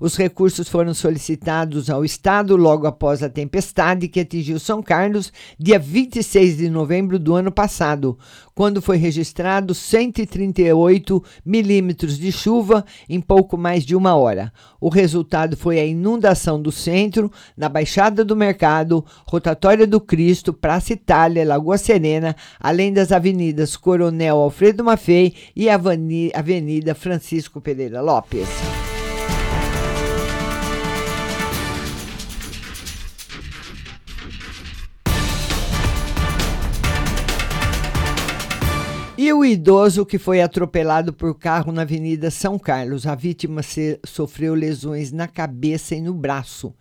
Os 0.00 0.16
recursos 0.16 0.68
foram 0.68 0.94
solicitados 0.94 1.90
ao 1.90 2.04
Estado 2.04 2.56
logo 2.56 2.86
após 2.86 3.22
a 3.22 3.28
tempestade 3.28 4.08
que 4.08 4.20
atingiu 4.20 4.58
São 4.58 4.82
Carlos, 4.82 5.32
dia 5.58 5.78
26 5.78 6.56
de 6.58 6.70
novembro 6.70 7.18
do 7.18 7.34
ano 7.34 7.50
passado, 7.50 8.18
quando 8.54 8.82
foi 8.82 8.96
registrado 8.96 9.74
138 9.74 11.22
milímetros 11.44 12.18
de 12.18 12.32
chuva 12.32 12.84
em 13.08 13.20
pouco 13.20 13.56
mais 13.56 13.84
de 13.84 13.94
uma 13.94 14.14
hora. 14.14 14.52
O 14.80 14.88
resultado 14.88 15.56
foi 15.56 15.78
a 15.78 15.84
inundação 15.84 16.60
do 16.60 16.72
centro, 16.72 17.30
na 17.56 17.68
Baixada 17.68 18.24
do 18.24 18.36
Mercado, 18.36 19.04
Rotatória 19.26 19.86
do 19.86 20.00
Cristo, 20.00 20.52
Praça 20.52 20.92
Itália, 20.92 21.46
Lagoa 21.46 21.78
Serena, 21.78 22.34
além 22.58 22.92
das 22.92 23.12
avenidas 23.12 23.76
Coronel 23.76 24.36
Alfredo 24.38 24.84
Maffei 24.84 25.34
e 25.54 25.68
Avenida 25.68 26.94
Francisco 26.94 27.60
Pereira 27.60 28.00
Lopes. 28.00 28.48
E 39.20 39.32
o 39.32 39.44
idoso 39.44 40.06
que 40.06 40.16
foi 40.16 40.40
atropelado 40.40 41.12
por 41.12 41.36
carro 41.36 41.72
na 41.72 41.82
Avenida 41.82 42.30
São 42.30 42.56
Carlos. 42.56 43.04
A 43.04 43.16
vítima 43.16 43.64
se, 43.64 43.98
sofreu 44.04 44.54
lesões 44.54 45.10
na 45.10 45.26
cabeça 45.26 45.96
e 45.96 46.00
no 46.00 46.14
braço. 46.14 46.72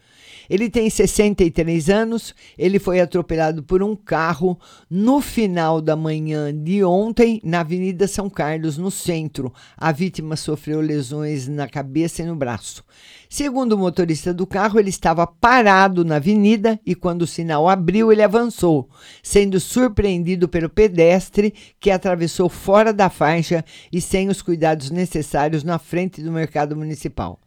Ele 0.50 0.70
tem 0.70 0.90
63 0.90 1.90
anos, 1.90 2.34
ele 2.58 2.80
foi 2.80 3.00
atropelado 3.00 3.64
por 3.64 3.84
um 3.84 3.96
carro 3.96 4.60
no 4.90 5.22
final 5.22 5.82
da 5.82 5.96
manhã 5.96 6.54
de 6.54 6.84
ontem 6.84 7.42
na 7.44 7.62
Avenida 7.62 8.08
São 8.08 8.30
Carlos, 8.30 8.78
no 8.78 8.90
centro. 8.90 9.54
A 9.76 9.92
vítima 9.92 10.36
sofreu 10.36 10.80
lesões 10.82 11.48
na 11.48 11.68
cabeça 11.68 12.22
e 12.22 12.26
no 12.26 12.36
braço. 12.36 12.84
Segundo 13.30 13.74
o 13.74 13.78
motorista 13.78 14.34
do 14.34 14.48
carro, 14.48 14.80
ele 14.80 14.90
estava 14.90 15.28
parado 15.28 16.06
na 16.06 16.16
avenida 16.16 16.80
e, 16.86 16.96
quando 16.96 17.24
o 17.24 17.28
sinal 17.28 17.68
abriu, 17.68 18.12
ele 18.12 18.24
avançou, 18.24 18.90
sendo 19.22 19.60
surpreendido 19.60 20.48
pelo 20.48 20.70
pedestre 20.70 21.54
que 21.80 21.92
atravessou 21.92 22.48
fora 22.48 22.94
da 22.94 23.10
faixa 23.10 23.66
e 23.92 24.00
sem 24.00 24.30
os 24.30 24.42
cuidados 24.42 24.90
necessários 24.90 25.64
na 25.64 25.78
frente 25.78 26.22
do 26.22 26.32
mercado 26.32 26.76
municipal. 26.76 27.40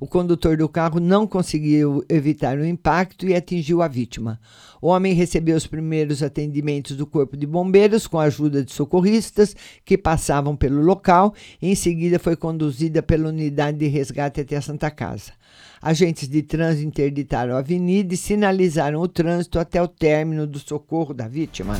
O 0.00 0.06
condutor 0.06 0.56
do 0.56 0.68
carro 0.68 0.98
não 0.98 1.26
conseguiu 1.26 2.04
evitar 2.08 2.58
o 2.58 2.64
impacto 2.64 3.26
e 3.26 3.34
atingiu 3.34 3.82
a 3.82 3.88
vítima. 3.88 4.40
O 4.80 4.88
homem 4.88 5.14
recebeu 5.14 5.56
os 5.56 5.66
primeiros 5.66 6.22
atendimentos 6.22 6.96
do 6.96 7.06
Corpo 7.06 7.36
de 7.36 7.46
Bombeiros 7.46 8.06
com 8.06 8.18
a 8.18 8.24
ajuda 8.24 8.64
de 8.64 8.72
socorristas 8.72 9.54
que 9.84 9.96
passavam 9.96 10.56
pelo 10.56 10.82
local 10.82 11.34
em 11.60 11.74
seguida 11.74 12.18
foi 12.18 12.34
conduzida 12.36 13.02
pela 13.02 13.28
unidade 13.28 13.78
de 13.78 13.86
resgate 13.86 14.40
até 14.40 14.56
a 14.56 14.62
Santa 14.62 14.90
Casa. 14.90 15.32
Agentes 15.80 16.28
de 16.28 16.42
trânsito 16.42 16.86
interditaram 16.86 17.54
a 17.54 17.58
avenida 17.58 18.14
e 18.14 18.16
sinalizaram 18.16 19.00
o 19.00 19.08
trânsito 19.08 19.58
até 19.58 19.82
o 19.82 19.88
término 19.88 20.46
do 20.46 20.58
socorro 20.58 21.12
da 21.12 21.26
vítima. 21.26 21.74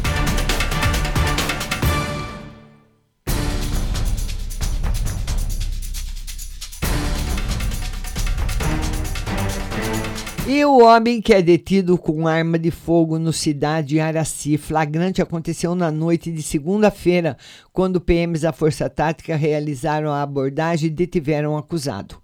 E 10.55 10.67
o 10.67 10.83
homem 10.83 11.19
que 11.19 11.33
é 11.33 11.41
detido 11.41 11.97
com 11.97 12.29
arma 12.29 12.59
de 12.59 12.71
fogo 12.71 13.19
no 13.19 13.33
cidade 13.33 13.89
de 13.89 14.01
Araci, 14.01 14.59
flagrante 14.59 15.23
aconteceu 15.23 15.75
na 15.75 15.91
noite 15.91 16.31
de 16.31 16.43
segunda-feira, 16.43 17.39
quando 17.73 17.99
PMs 17.99 18.43
da 18.43 18.53
Força 18.53 18.91
Tática 18.91 19.35
realizaram 19.35 20.11
a 20.11 20.21
abordagem 20.21 20.89
e 20.89 20.93
detiveram 20.93 21.55
o 21.55 21.57
acusado. 21.57 22.17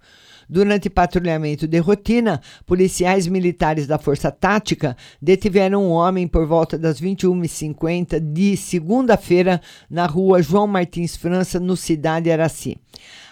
Durante 0.47 0.91
patrulhamento 0.91 1.67
de 1.67 1.79
rotina, 1.79 2.39
policiais 2.67 3.25
militares 3.25 3.87
da 3.87 3.97
Força 3.97 4.31
Tática 4.31 4.95
detiveram 5.19 5.85
um 5.85 5.89
homem 5.89 6.27
por 6.27 6.45
volta 6.45 6.77
das 6.77 7.01
21h50 7.01 8.19
de 8.19 8.55
segunda-feira 8.55 9.59
na 9.89 10.05
rua 10.05 10.39
João 10.43 10.67
Martins 10.67 11.17
França, 11.17 11.59
no 11.59 11.75
Cidade 11.75 12.29
Araci. 12.29 12.77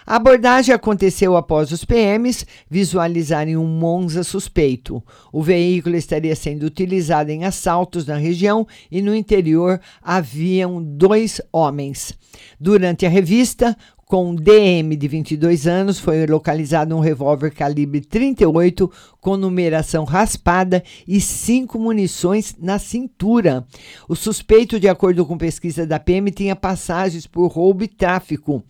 A 0.10 0.16
abordagem 0.16 0.74
aconteceu 0.74 1.36
após 1.36 1.70
os 1.70 1.84
PMs 1.84 2.46
visualizarem 2.70 3.58
um 3.58 3.68
Monza 3.68 4.24
suspeito. 4.24 5.04
O 5.34 5.44
veículo 5.44 5.98
estaria 5.98 6.34
sendo 6.34 6.64
utilizado 6.64 7.30
em 7.30 7.44
assaltos 7.44 8.06
na 8.08 8.16
região 8.16 8.66
e 8.90 9.02
no 9.02 9.14
interior 9.14 9.82
haviam 10.02 10.82
dois 10.82 11.42
homens. 11.52 12.14
Durante 12.58 13.06
a 13.06 13.10
revista, 13.10 13.76
com 14.08 14.34
DM 14.34 14.96
de 14.96 15.08
22 15.08 15.68
anos, 15.68 16.00
foi 16.00 16.26
localizado 16.26 16.96
um 16.96 17.02
revólver 17.02 17.52
calibre 17.52 18.00
38 18.00 18.90
com 19.20 19.36
numeração 19.36 20.06
raspada 20.06 20.82
e 21.06 21.20
cinco 21.20 21.78
munições 21.78 22.56
na 22.58 22.80
cintura. 22.80 23.68
O 24.08 24.16
suspeito, 24.16 24.80
de 24.80 24.88
acordo 24.88 25.26
com 25.26 25.38
pesquisa 25.38 25.86
da 25.86 26.00
PM, 26.00 26.32
tinha 26.32 26.56
passagens 26.56 27.28
por 27.28 27.48
roubo 27.48 27.84
e 27.84 27.88
tráfico. 27.88 28.64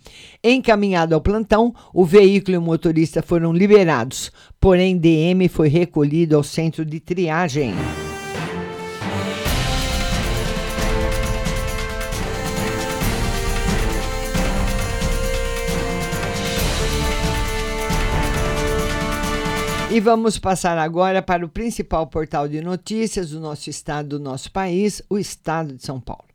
Encaminhado 0.44 1.14
ao 1.14 1.22
plantão, 1.22 1.74
o 1.94 2.04
veículo 2.04 2.56
e 2.56 2.58
o 2.58 2.62
motorista 2.62 3.22
foram 3.22 3.54
liberados, 3.54 4.32
porém 4.60 4.98
DM 4.98 5.48
foi 5.48 5.70
recolhido 5.70 6.36
ao 6.36 6.42
centro 6.42 6.84
de 6.84 7.00
triagem. 7.00 7.76
E 19.98 20.00
vamos 20.00 20.38
passar 20.38 20.78
agora 20.78 21.24
para 21.24 21.44
o 21.44 21.50
principal 21.50 22.06
portal 22.06 22.48
de 22.48 22.62
notícias 22.62 23.32
do 23.32 23.40
nosso 23.40 23.68
estado, 23.68 24.10
do 24.10 24.20
nosso 24.20 24.52
país, 24.52 25.02
o 25.10 25.18
Estado 25.18 25.74
de 25.74 25.84
São 25.84 26.00
Paulo. 26.00 26.28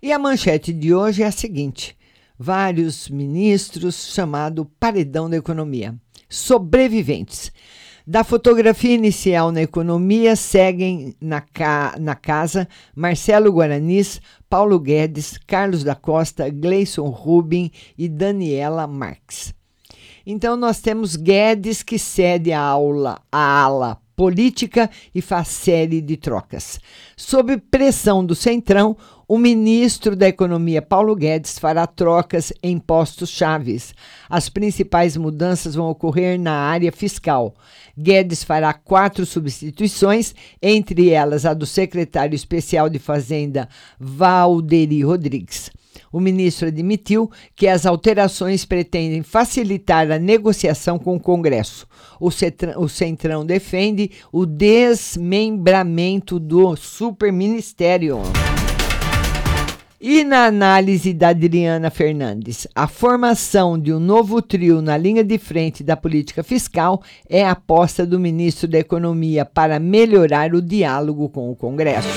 E 0.00 0.12
a 0.12 0.18
manchete 0.18 0.72
de 0.72 0.94
hoje 0.94 1.24
é 1.24 1.26
a 1.26 1.32
seguinte: 1.32 1.98
vários 2.38 3.08
ministros 3.08 4.14
chamado 4.14 4.64
Paredão 4.78 5.28
da 5.28 5.36
Economia. 5.36 5.92
Sobreviventes. 6.28 7.50
Da 8.06 8.22
fotografia 8.22 8.94
inicial 8.94 9.50
na 9.50 9.62
economia, 9.62 10.36
seguem 10.36 11.12
na, 11.20 11.40
ca 11.40 11.96
na 11.98 12.14
casa 12.14 12.68
Marcelo 12.94 13.50
Guaranis, 13.50 14.20
Paulo 14.48 14.78
Guedes, 14.78 15.36
Carlos 15.48 15.82
da 15.82 15.96
Costa, 15.96 16.48
Gleison 16.48 17.08
Rubin 17.08 17.72
e 17.98 18.08
Daniela 18.08 18.86
Marques. 18.86 19.52
Então, 20.30 20.56
nós 20.56 20.80
temos 20.80 21.16
Guedes 21.16 21.82
que 21.82 21.98
cede 21.98 22.52
a 22.52 22.60
aula, 22.60 23.20
a 23.32 23.62
ala 23.62 24.00
política 24.14 24.88
e 25.12 25.20
faz 25.20 25.48
série 25.48 26.00
de 26.00 26.16
trocas. 26.16 26.78
Sob 27.16 27.56
pressão 27.56 28.24
do 28.24 28.36
Centrão, 28.36 28.96
o 29.30 29.38
ministro 29.38 30.16
da 30.16 30.26
Economia, 30.26 30.82
Paulo 30.82 31.14
Guedes, 31.14 31.56
fará 31.56 31.86
trocas 31.86 32.52
em 32.60 32.80
postos 32.80 33.30
chaves. 33.30 33.94
As 34.28 34.48
principais 34.48 35.16
mudanças 35.16 35.76
vão 35.76 35.88
ocorrer 35.88 36.36
na 36.36 36.52
área 36.52 36.90
fiscal. 36.90 37.54
Guedes 37.96 38.42
fará 38.42 38.72
quatro 38.72 39.24
substituições, 39.24 40.34
entre 40.60 41.10
elas 41.10 41.46
a 41.46 41.54
do 41.54 41.64
secretário 41.64 42.34
especial 42.34 42.88
de 42.88 42.98
Fazenda, 42.98 43.68
Valderi 44.00 45.04
Rodrigues. 45.04 45.70
O 46.12 46.18
ministro 46.18 46.66
admitiu 46.66 47.30
que 47.54 47.68
as 47.68 47.86
alterações 47.86 48.64
pretendem 48.64 49.22
facilitar 49.22 50.10
a 50.10 50.18
negociação 50.18 50.98
com 50.98 51.14
o 51.14 51.20
Congresso. 51.20 51.86
O, 52.18 52.32
Centrão, 52.32 52.82
o 52.82 52.88
Centrão 52.88 53.46
defende 53.46 54.10
o 54.32 54.44
desmembramento 54.44 56.40
do 56.40 56.74
superministério. 56.74 58.22
E 60.02 60.24
na 60.24 60.46
análise 60.46 61.12
da 61.12 61.28
Adriana 61.28 61.90
Fernandes, 61.90 62.66
a 62.74 62.88
formação 62.88 63.78
de 63.78 63.92
um 63.92 64.00
novo 64.00 64.40
trio 64.40 64.80
na 64.80 64.96
linha 64.96 65.22
de 65.22 65.36
frente 65.36 65.84
da 65.84 65.94
política 65.94 66.42
fiscal 66.42 67.02
é 67.28 67.44
a 67.44 67.50
aposta 67.50 68.06
do 68.06 68.18
ministro 68.18 68.66
da 68.66 68.78
Economia 68.78 69.44
para 69.44 69.78
melhorar 69.78 70.54
o 70.54 70.62
diálogo 70.62 71.28
com 71.28 71.50
o 71.50 71.54
Congresso. 71.54 72.08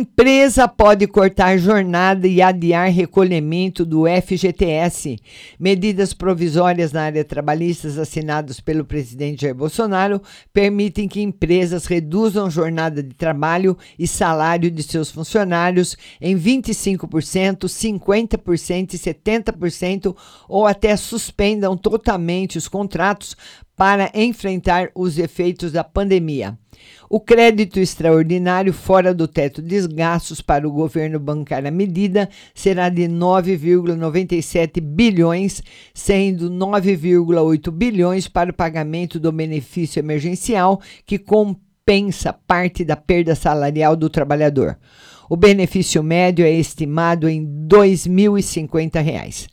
Empresa 0.00 0.66
pode 0.66 1.06
cortar 1.06 1.58
jornada 1.58 2.26
e 2.26 2.40
adiar 2.40 2.90
recolhimento 2.90 3.84
do 3.84 4.04
FGTS. 4.06 5.18
Medidas 5.58 6.14
provisórias 6.14 6.90
na 6.90 7.02
área 7.02 7.22
trabalhista 7.22 7.86
assinadas 8.00 8.60
pelo 8.60 8.82
presidente 8.82 9.42
Jair 9.42 9.54
Bolsonaro 9.54 10.22
permitem 10.54 11.06
que 11.06 11.20
empresas 11.20 11.84
reduzam 11.84 12.48
jornada 12.48 13.02
de 13.02 13.14
trabalho 13.14 13.76
e 13.98 14.08
salário 14.08 14.70
de 14.70 14.82
seus 14.82 15.10
funcionários 15.10 15.94
em 16.18 16.34
25%, 16.34 17.66
50% 17.66 18.94
e 18.94 18.98
70% 18.98 20.16
ou 20.48 20.66
até 20.66 20.96
suspendam 20.96 21.76
totalmente 21.76 22.56
os 22.56 22.68
contratos 22.68 23.36
para 23.76 24.10
enfrentar 24.14 24.90
os 24.94 25.18
efeitos 25.18 25.72
da 25.72 25.84
pandemia. 25.84 26.58
O 27.12 27.18
crédito 27.18 27.80
extraordinário 27.80 28.72
fora 28.72 29.12
do 29.12 29.26
teto 29.26 29.60
de 29.60 29.84
gastos 29.88 30.40
para 30.40 30.68
o 30.68 30.70
governo 30.70 31.18
bancar 31.18 31.66
a 31.66 31.70
medida 31.72 32.28
será 32.54 32.88
de 32.88 33.08
9,97 33.08 34.80
bilhões, 34.80 35.60
sendo 35.92 36.48
9,8 36.48 37.68
bilhões 37.72 38.28
para 38.28 38.52
o 38.52 38.54
pagamento 38.54 39.18
do 39.18 39.32
benefício 39.32 39.98
emergencial 39.98 40.80
que 41.04 41.18
compensa 41.18 42.32
parte 42.32 42.84
da 42.84 42.94
perda 42.94 43.34
salarial 43.34 43.96
do 43.96 44.08
trabalhador. 44.08 44.78
O 45.28 45.36
benefício 45.36 46.04
médio 46.04 46.44
é 46.44 46.52
estimado 46.52 47.28
em 47.28 47.40
R$ 47.40 47.66
2.050. 47.66 49.48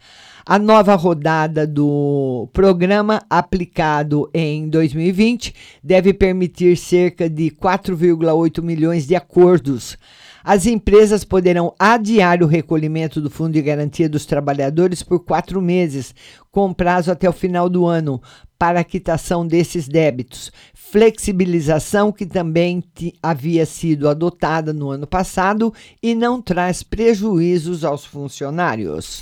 A 0.50 0.58
nova 0.58 0.96
rodada 0.96 1.68
do 1.68 2.48
programa, 2.54 3.22
aplicado 3.30 4.30
em 4.34 4.70
2020, 4.70 5.54
deve 5.84 6.14
permitir 6.14 6.78
cerca 6.78 7.30
de 7.30 7.52
4,8 7.52 8.62
milhões 8.62 9.06
de 9.06 9.14
acordos. 9.14 9.98
As 10.42 10.66
empresas 10.66 11.26
poderão 11.26 11.76
adiar 11.78 12.42
o 12.42 12.48
recolhimento 12.48 13.20
do 13.20 13.30
Fundo 13.30 13.52
de 13.56 13.62
Garantia 13.62 14.08
dos 14.08 14.26
Trabalhadores 14.26 15.04
por 15.04 15.20
quatro 15.20 15.62
meses, 15.62 16.16
com 16.50 16.74
prazo 16.74 17.12
até 17.12 17.28
o 17.28 17.34
final 17.34 17.68
do 17.68 17.86
ano, 17.86 18.22
para 18.58 18.80
a 18.80 18.86
quitação 18.86 19.46
desses 19.46 19.86
débitos. 19.86 20.50
Flexibilização 20.74 22.10
que 22.10 22.26
também 22.26 22.82
havia 23.22 23.66
sido 23.66 24.08
adotada 24.08 24.72
no 24.72 24.92
ano 24.92 25.06
passado 25.06 25.74
e 26.02 26.16
não 26.16 26.42
traz 26.42 26.84
prejuízos 26.84 27.84
aos 27.84 28.06
funcionários. 28.06 29.22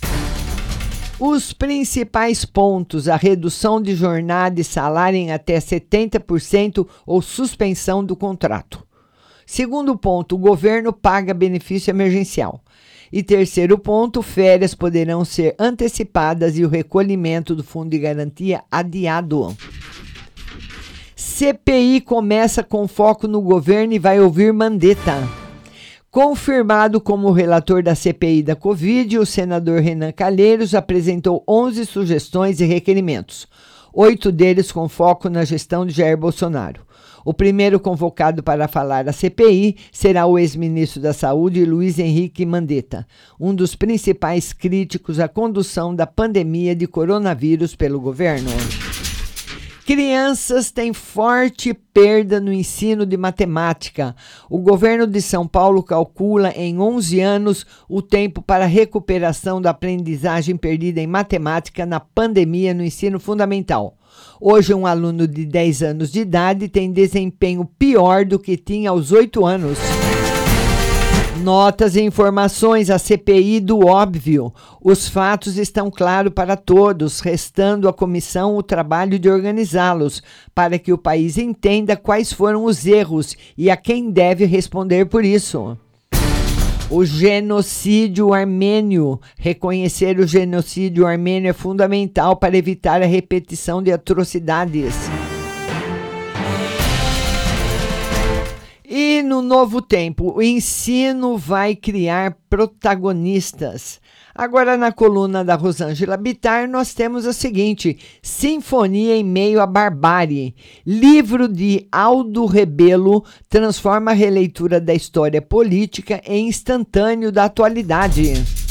Os 1.19 1.53
principais 1.53 2.43
pontos: 2.43 3.07
a 3.07 3.15
redução 3.15 3.81
de 3.81 3.95
jornada 3.95 4.59
e 4.59 4.63
salário 4.63 5.17
em 5.17 5.31
até 5.31 5.57
70% 5.57 6.85
ou 7.05 7.21
suspensão 7.21 8.03
do 8.03 8.15
contrato. 8.15 8.85
Segundo 9.45 9.97
ponto: 9.97 10.35
o 10.35 10.39
governo 10.39 10.91
paga 10.91 11.33
benefício 11.33 11.89
emergencial. 11.89 12.61
E 13.13 13.23
terceiro 13.23 13.77
ponto: 13.77 14.21
férias 14.21 14.75
poderão 14.75 15.23
ser 15.23 15.55
antecipadas 15.57 16.57
e 16.57 16.65
o 16.65 16.69
recolhimento 16.69 17.55
do 17.55 17.63
fundo 17.63 17.91
de 17.91 17.99
garantia 17.99 18.61
adiado. 18.69 19.55
CPI 21.15 22.01
começa 22.01 22.61
com 22.61 22.87
foco 22.87 23.25
no 23.27 23.41
governo 23.41 23.93
e 23.93 23.99
vai 23.99 24.19
ouvir 24.19 24.51
Mandetta. 24.51 25.44
Confirmado 26.15 27.01
como 27.01 27.29
relator 27.29 27.83
da 27.83 27.93
CPI 27.93 28.41
da 28.41 28.55
Covid, 28.55 29.19
o 29.19 29.25
senador 29.25 29.81
Renan 29.81 30.13
Calheiros 30.13 30.73
apresentou 30.73 31.43
11 31.45 31.85
sugestões 31.85 32.61
e 32.61 32.65
requerimentos, 32.65 33.45
oito 33.93 34.31
deles 34.31 34.71
com 34.71 34.87
foco 34.87 35.27
na 35.27 35.43
gestão 35.43 35.85
de 35.85 35.91
Jair 35.91 36.15
Bolsonaro. 36.15 36.83
O 37.25 37.33
primeiro 37.33 37.81
convocado 37.81 38.41
para 38.41 38.69
falar 38.69 39.09
à 39.09 39.11
CPI 39.11 39.75
será 39.91 40.25
o 40.25 40.39
ex-ministro 40.39 41.01
da 41.01 41.11
Saúde, 41.11 41.65
Luiz 41.65 41.99
Henrique 41.99 42.45
Mandetta, 42.45 43.05
um 43.37 43.53
dos 43.53 43.75
principais 43.75 44.53
críticos 44.53 45.19
à 45.19 45.27
condução 45.27 45.93
da 45.93 46.07
pandemia 46.07 46.73
de 46.73 46.87
coronavírus 46.87 47.75
pelo 47.75 47.99
governo. 47.99 48.51
Crianças 49.85 50.71
têm 50.71 50.93
forte 50.93 51.71
perda 51.71 52.41
no 52.41 52.51
ensino 52.51 53.05
de 53.05 53.15
matemática. 53.15 54.15
O 54.49 54.57
governo 54.57 55.05
de 55.05 55.21
São 55.21 55.47
Paulo 55.47 55.83
calcula 55.83 56.49
em 56.55 56.79
11 56.79 57.21
anos 57.21 57.67
o 57.87 58.01
tempo 58.01 58.41
para 58.41 58.65
recuperação 58.65 59.61
da 59.61 59.69
aprendizagem 59.69 60.57
perdida 60.57 60.99
em 60.99 61.05
matemática 61.05 61.85
na 61.85 61.99
pandemia 61.99 62.73
no 62.73 62.83
ensino 62.83 63.19
fundamental. 63.19 63.95
Hoje, 64.41 64.73
um 64.73 64.87
aluno 64.87 65.27
de 65.27 65.45
10 65.45 65.83
anos 65.83 66.11
de 66.11 66.21
idade 66.21 66.67
tem 66.67 66.91
desempenho 66.91 67.63
pior 67.77 68.25
do 68.25 68.39
que 68.39 68.57
tinha 68.57 68.89
aos 68.89 69.11
8 69.11 69.45
anos. 69.45 69.77
Notas 71.45 71.95
e 71.95 72.01
informações, 72.01 72.89
a 72.89 72.97
CPI 72.97 73.59
do 73.59 73.85
óbvio. 73.85 74.51
Os 74.83 75.07
fatos 75.07 75.59
estão 75.59 75.91
claros 75.91 76.33
para 76.33 76.57
todos, 76.57 77.19
restando 77.19 77.87
à 77.87 77.93
comissão 77.93 78.57
o 78.57 78.63
trabalho 78.63 79.19
de 79.19 79.29
organizá-los, 79.29 80.23
para 80.55 80.79
que 80.79 80.91
o 80.91 80.97
país 80.97 81.37
entenda 81.37 81.95
quais 81.95 82.33
foram 82.33 82.65
os 82.65 82.87
erros 82.87 83.37
e 83.55 83.69
a 83.69 83.77
quem 83.77 84.09
deve 84.09 84.45
responder 84.45 85.05
por 85.05 85.23
isso. 85.23 85.77
O 86.89 87.05
genocídio 87.05 88.33
armênio. 88.33 89.21
Reconhecer 89.37 90.17
o 90.17 90.25
genocídio 90.25 91.05
armênio 91.05 91.51
é 91.51 91.53
fundamental 91.53 92.37
para 92.37 92.57
evitar 92.57 93.03
a 93.03 93.05
repetição 93.05 93.83
de 93.83 93.91
atrocidades. 93.91 94.95
E 98.97 99.21
no 99.21 99.41
novo 99.41 99.81
tempo, 99.81 100.31
o 100.37 100.41
ensino 100.41 101.37
vai 101.37 101.75
criar 101.75 102.37
protagonistas. 102.49 103.99
Agora, 104.33 104.77
na 104.77 104.89
coluna 104.89 105.43
da 105.43 105.55
Rosângela 105.55 106.15
Bittar, 106.15 106.65
nós 106.69 106.93
temos 106.93 107.25
a 107.25 107.33
seguinte: 107.33 107.97
Sinfonia 108.21 109.17
em 109.17 109.23
Meio 109.23 109.59
à 109.59 109.67
Barbárie. 109.67 110.55
Livro 110.87 111.49
de 111.49 111.85
Aldo 111.91 112.45
Rebelo 112.45 113.25
transforma 113.49 114.11
a 114.11 114.13
releitura 114.13 114.79
da 114.79 114.93
história 114.93 115.41
política 115.41 116.21
em 116.25 116.47
instantâneo 116.47 117.33
da 117.33 117.43
atualidade. 117.43 118.64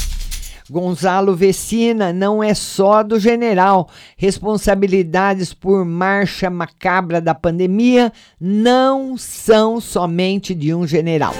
Gonzalo 0.69 1.35
Vecina 1.35 2.11
não 2.11 2.43
é 2.43 2.53
só 2.53 3.03
do 3.03 3.19
general. 3.19 3.89
Responsabilidades 4.17 5.53
por 5.53 5.85
marcha 5.85 6.49
macabra 6.49 7.21
da 7.21 7.35
pandemia 7.35 8.11
não 8.39 9.15
são 9.15 9.79
somente 9.79 10.55
de 10.55 10.73
um 10.73 10.87
general. 10.87 11.33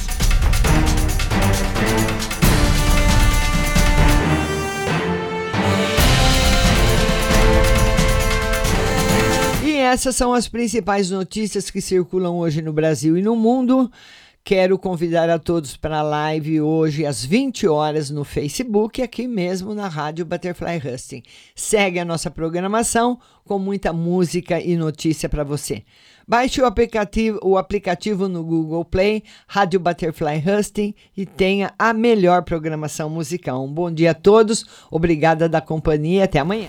Essas 9.90 10.14
são 10.14 10.33
as 10.33 10.46
principais 10.46 11.11
notícias 11.11 11.68
que 11.68 11.81
circulam 11.81 12.38
hoje 12.38 12.62
no 12.62 12.72
Brasil 12.72 13.18
e 13.18 13.22
no 13.22 13.35
mundo. 13.35 13.90
Quero 14.44 14.79
convidar 14.79 15.29
a 15.29 15.37
todos 15.37 15.76
para 15.76 15.98
a 15.98 16.03
live 16.03 16.61
hoje 16.61 17.05
às 17.05 17.24
20 17.24 17.66
horas 17.66 18.09
no 18.09 18.22
Facebook, 18.22 19.03
aqui 19.03 19.26
mesmo 19.26 19.74
na 19.74 19.88
Rádio 19.88 20.24
Butterfly 20.24 20.79
Husting. 20.79 21.24
Segue 21.57 21.98
a 21.98 22.05
nossa 22.05 22.31
programação 22.31 23.18
com 23.44 23.59
muita 23.59 23.92
música 23.92 24.61
e 24.61 24.76
notícia 24.76 25.29
para 25.29 25.42
você. 25.42 25.83
Baixe 26.26 26.62
o 26.62 26.66
aplicativo, 26.66 27.40
o 27.42 27.59
aplicativo 27.59 28.29
no 28.29 28.44
Google 28.44 28.85
Play, 28.85 29.24
Rádio 29.48 29.81
Butterfly 29.81 30.40
Husting 30.46 30.94
e 31.16 31.26
tenha 31.26 31.74
a 31.76 31.92
melhor 31.92 32.44
programação 32.44 33.11
musical. 33.11 33.64
Um 33.64 33.72
bom 33.72 33.90
dia 33.90 34.12
a 34.12 34.14
todos, 34.14 34.64
obrigada 34.88 35.48
da 35.48 35.61
companhia, 35.61 36.24
até 36.24 36.38
amanhã. 36.38 36.68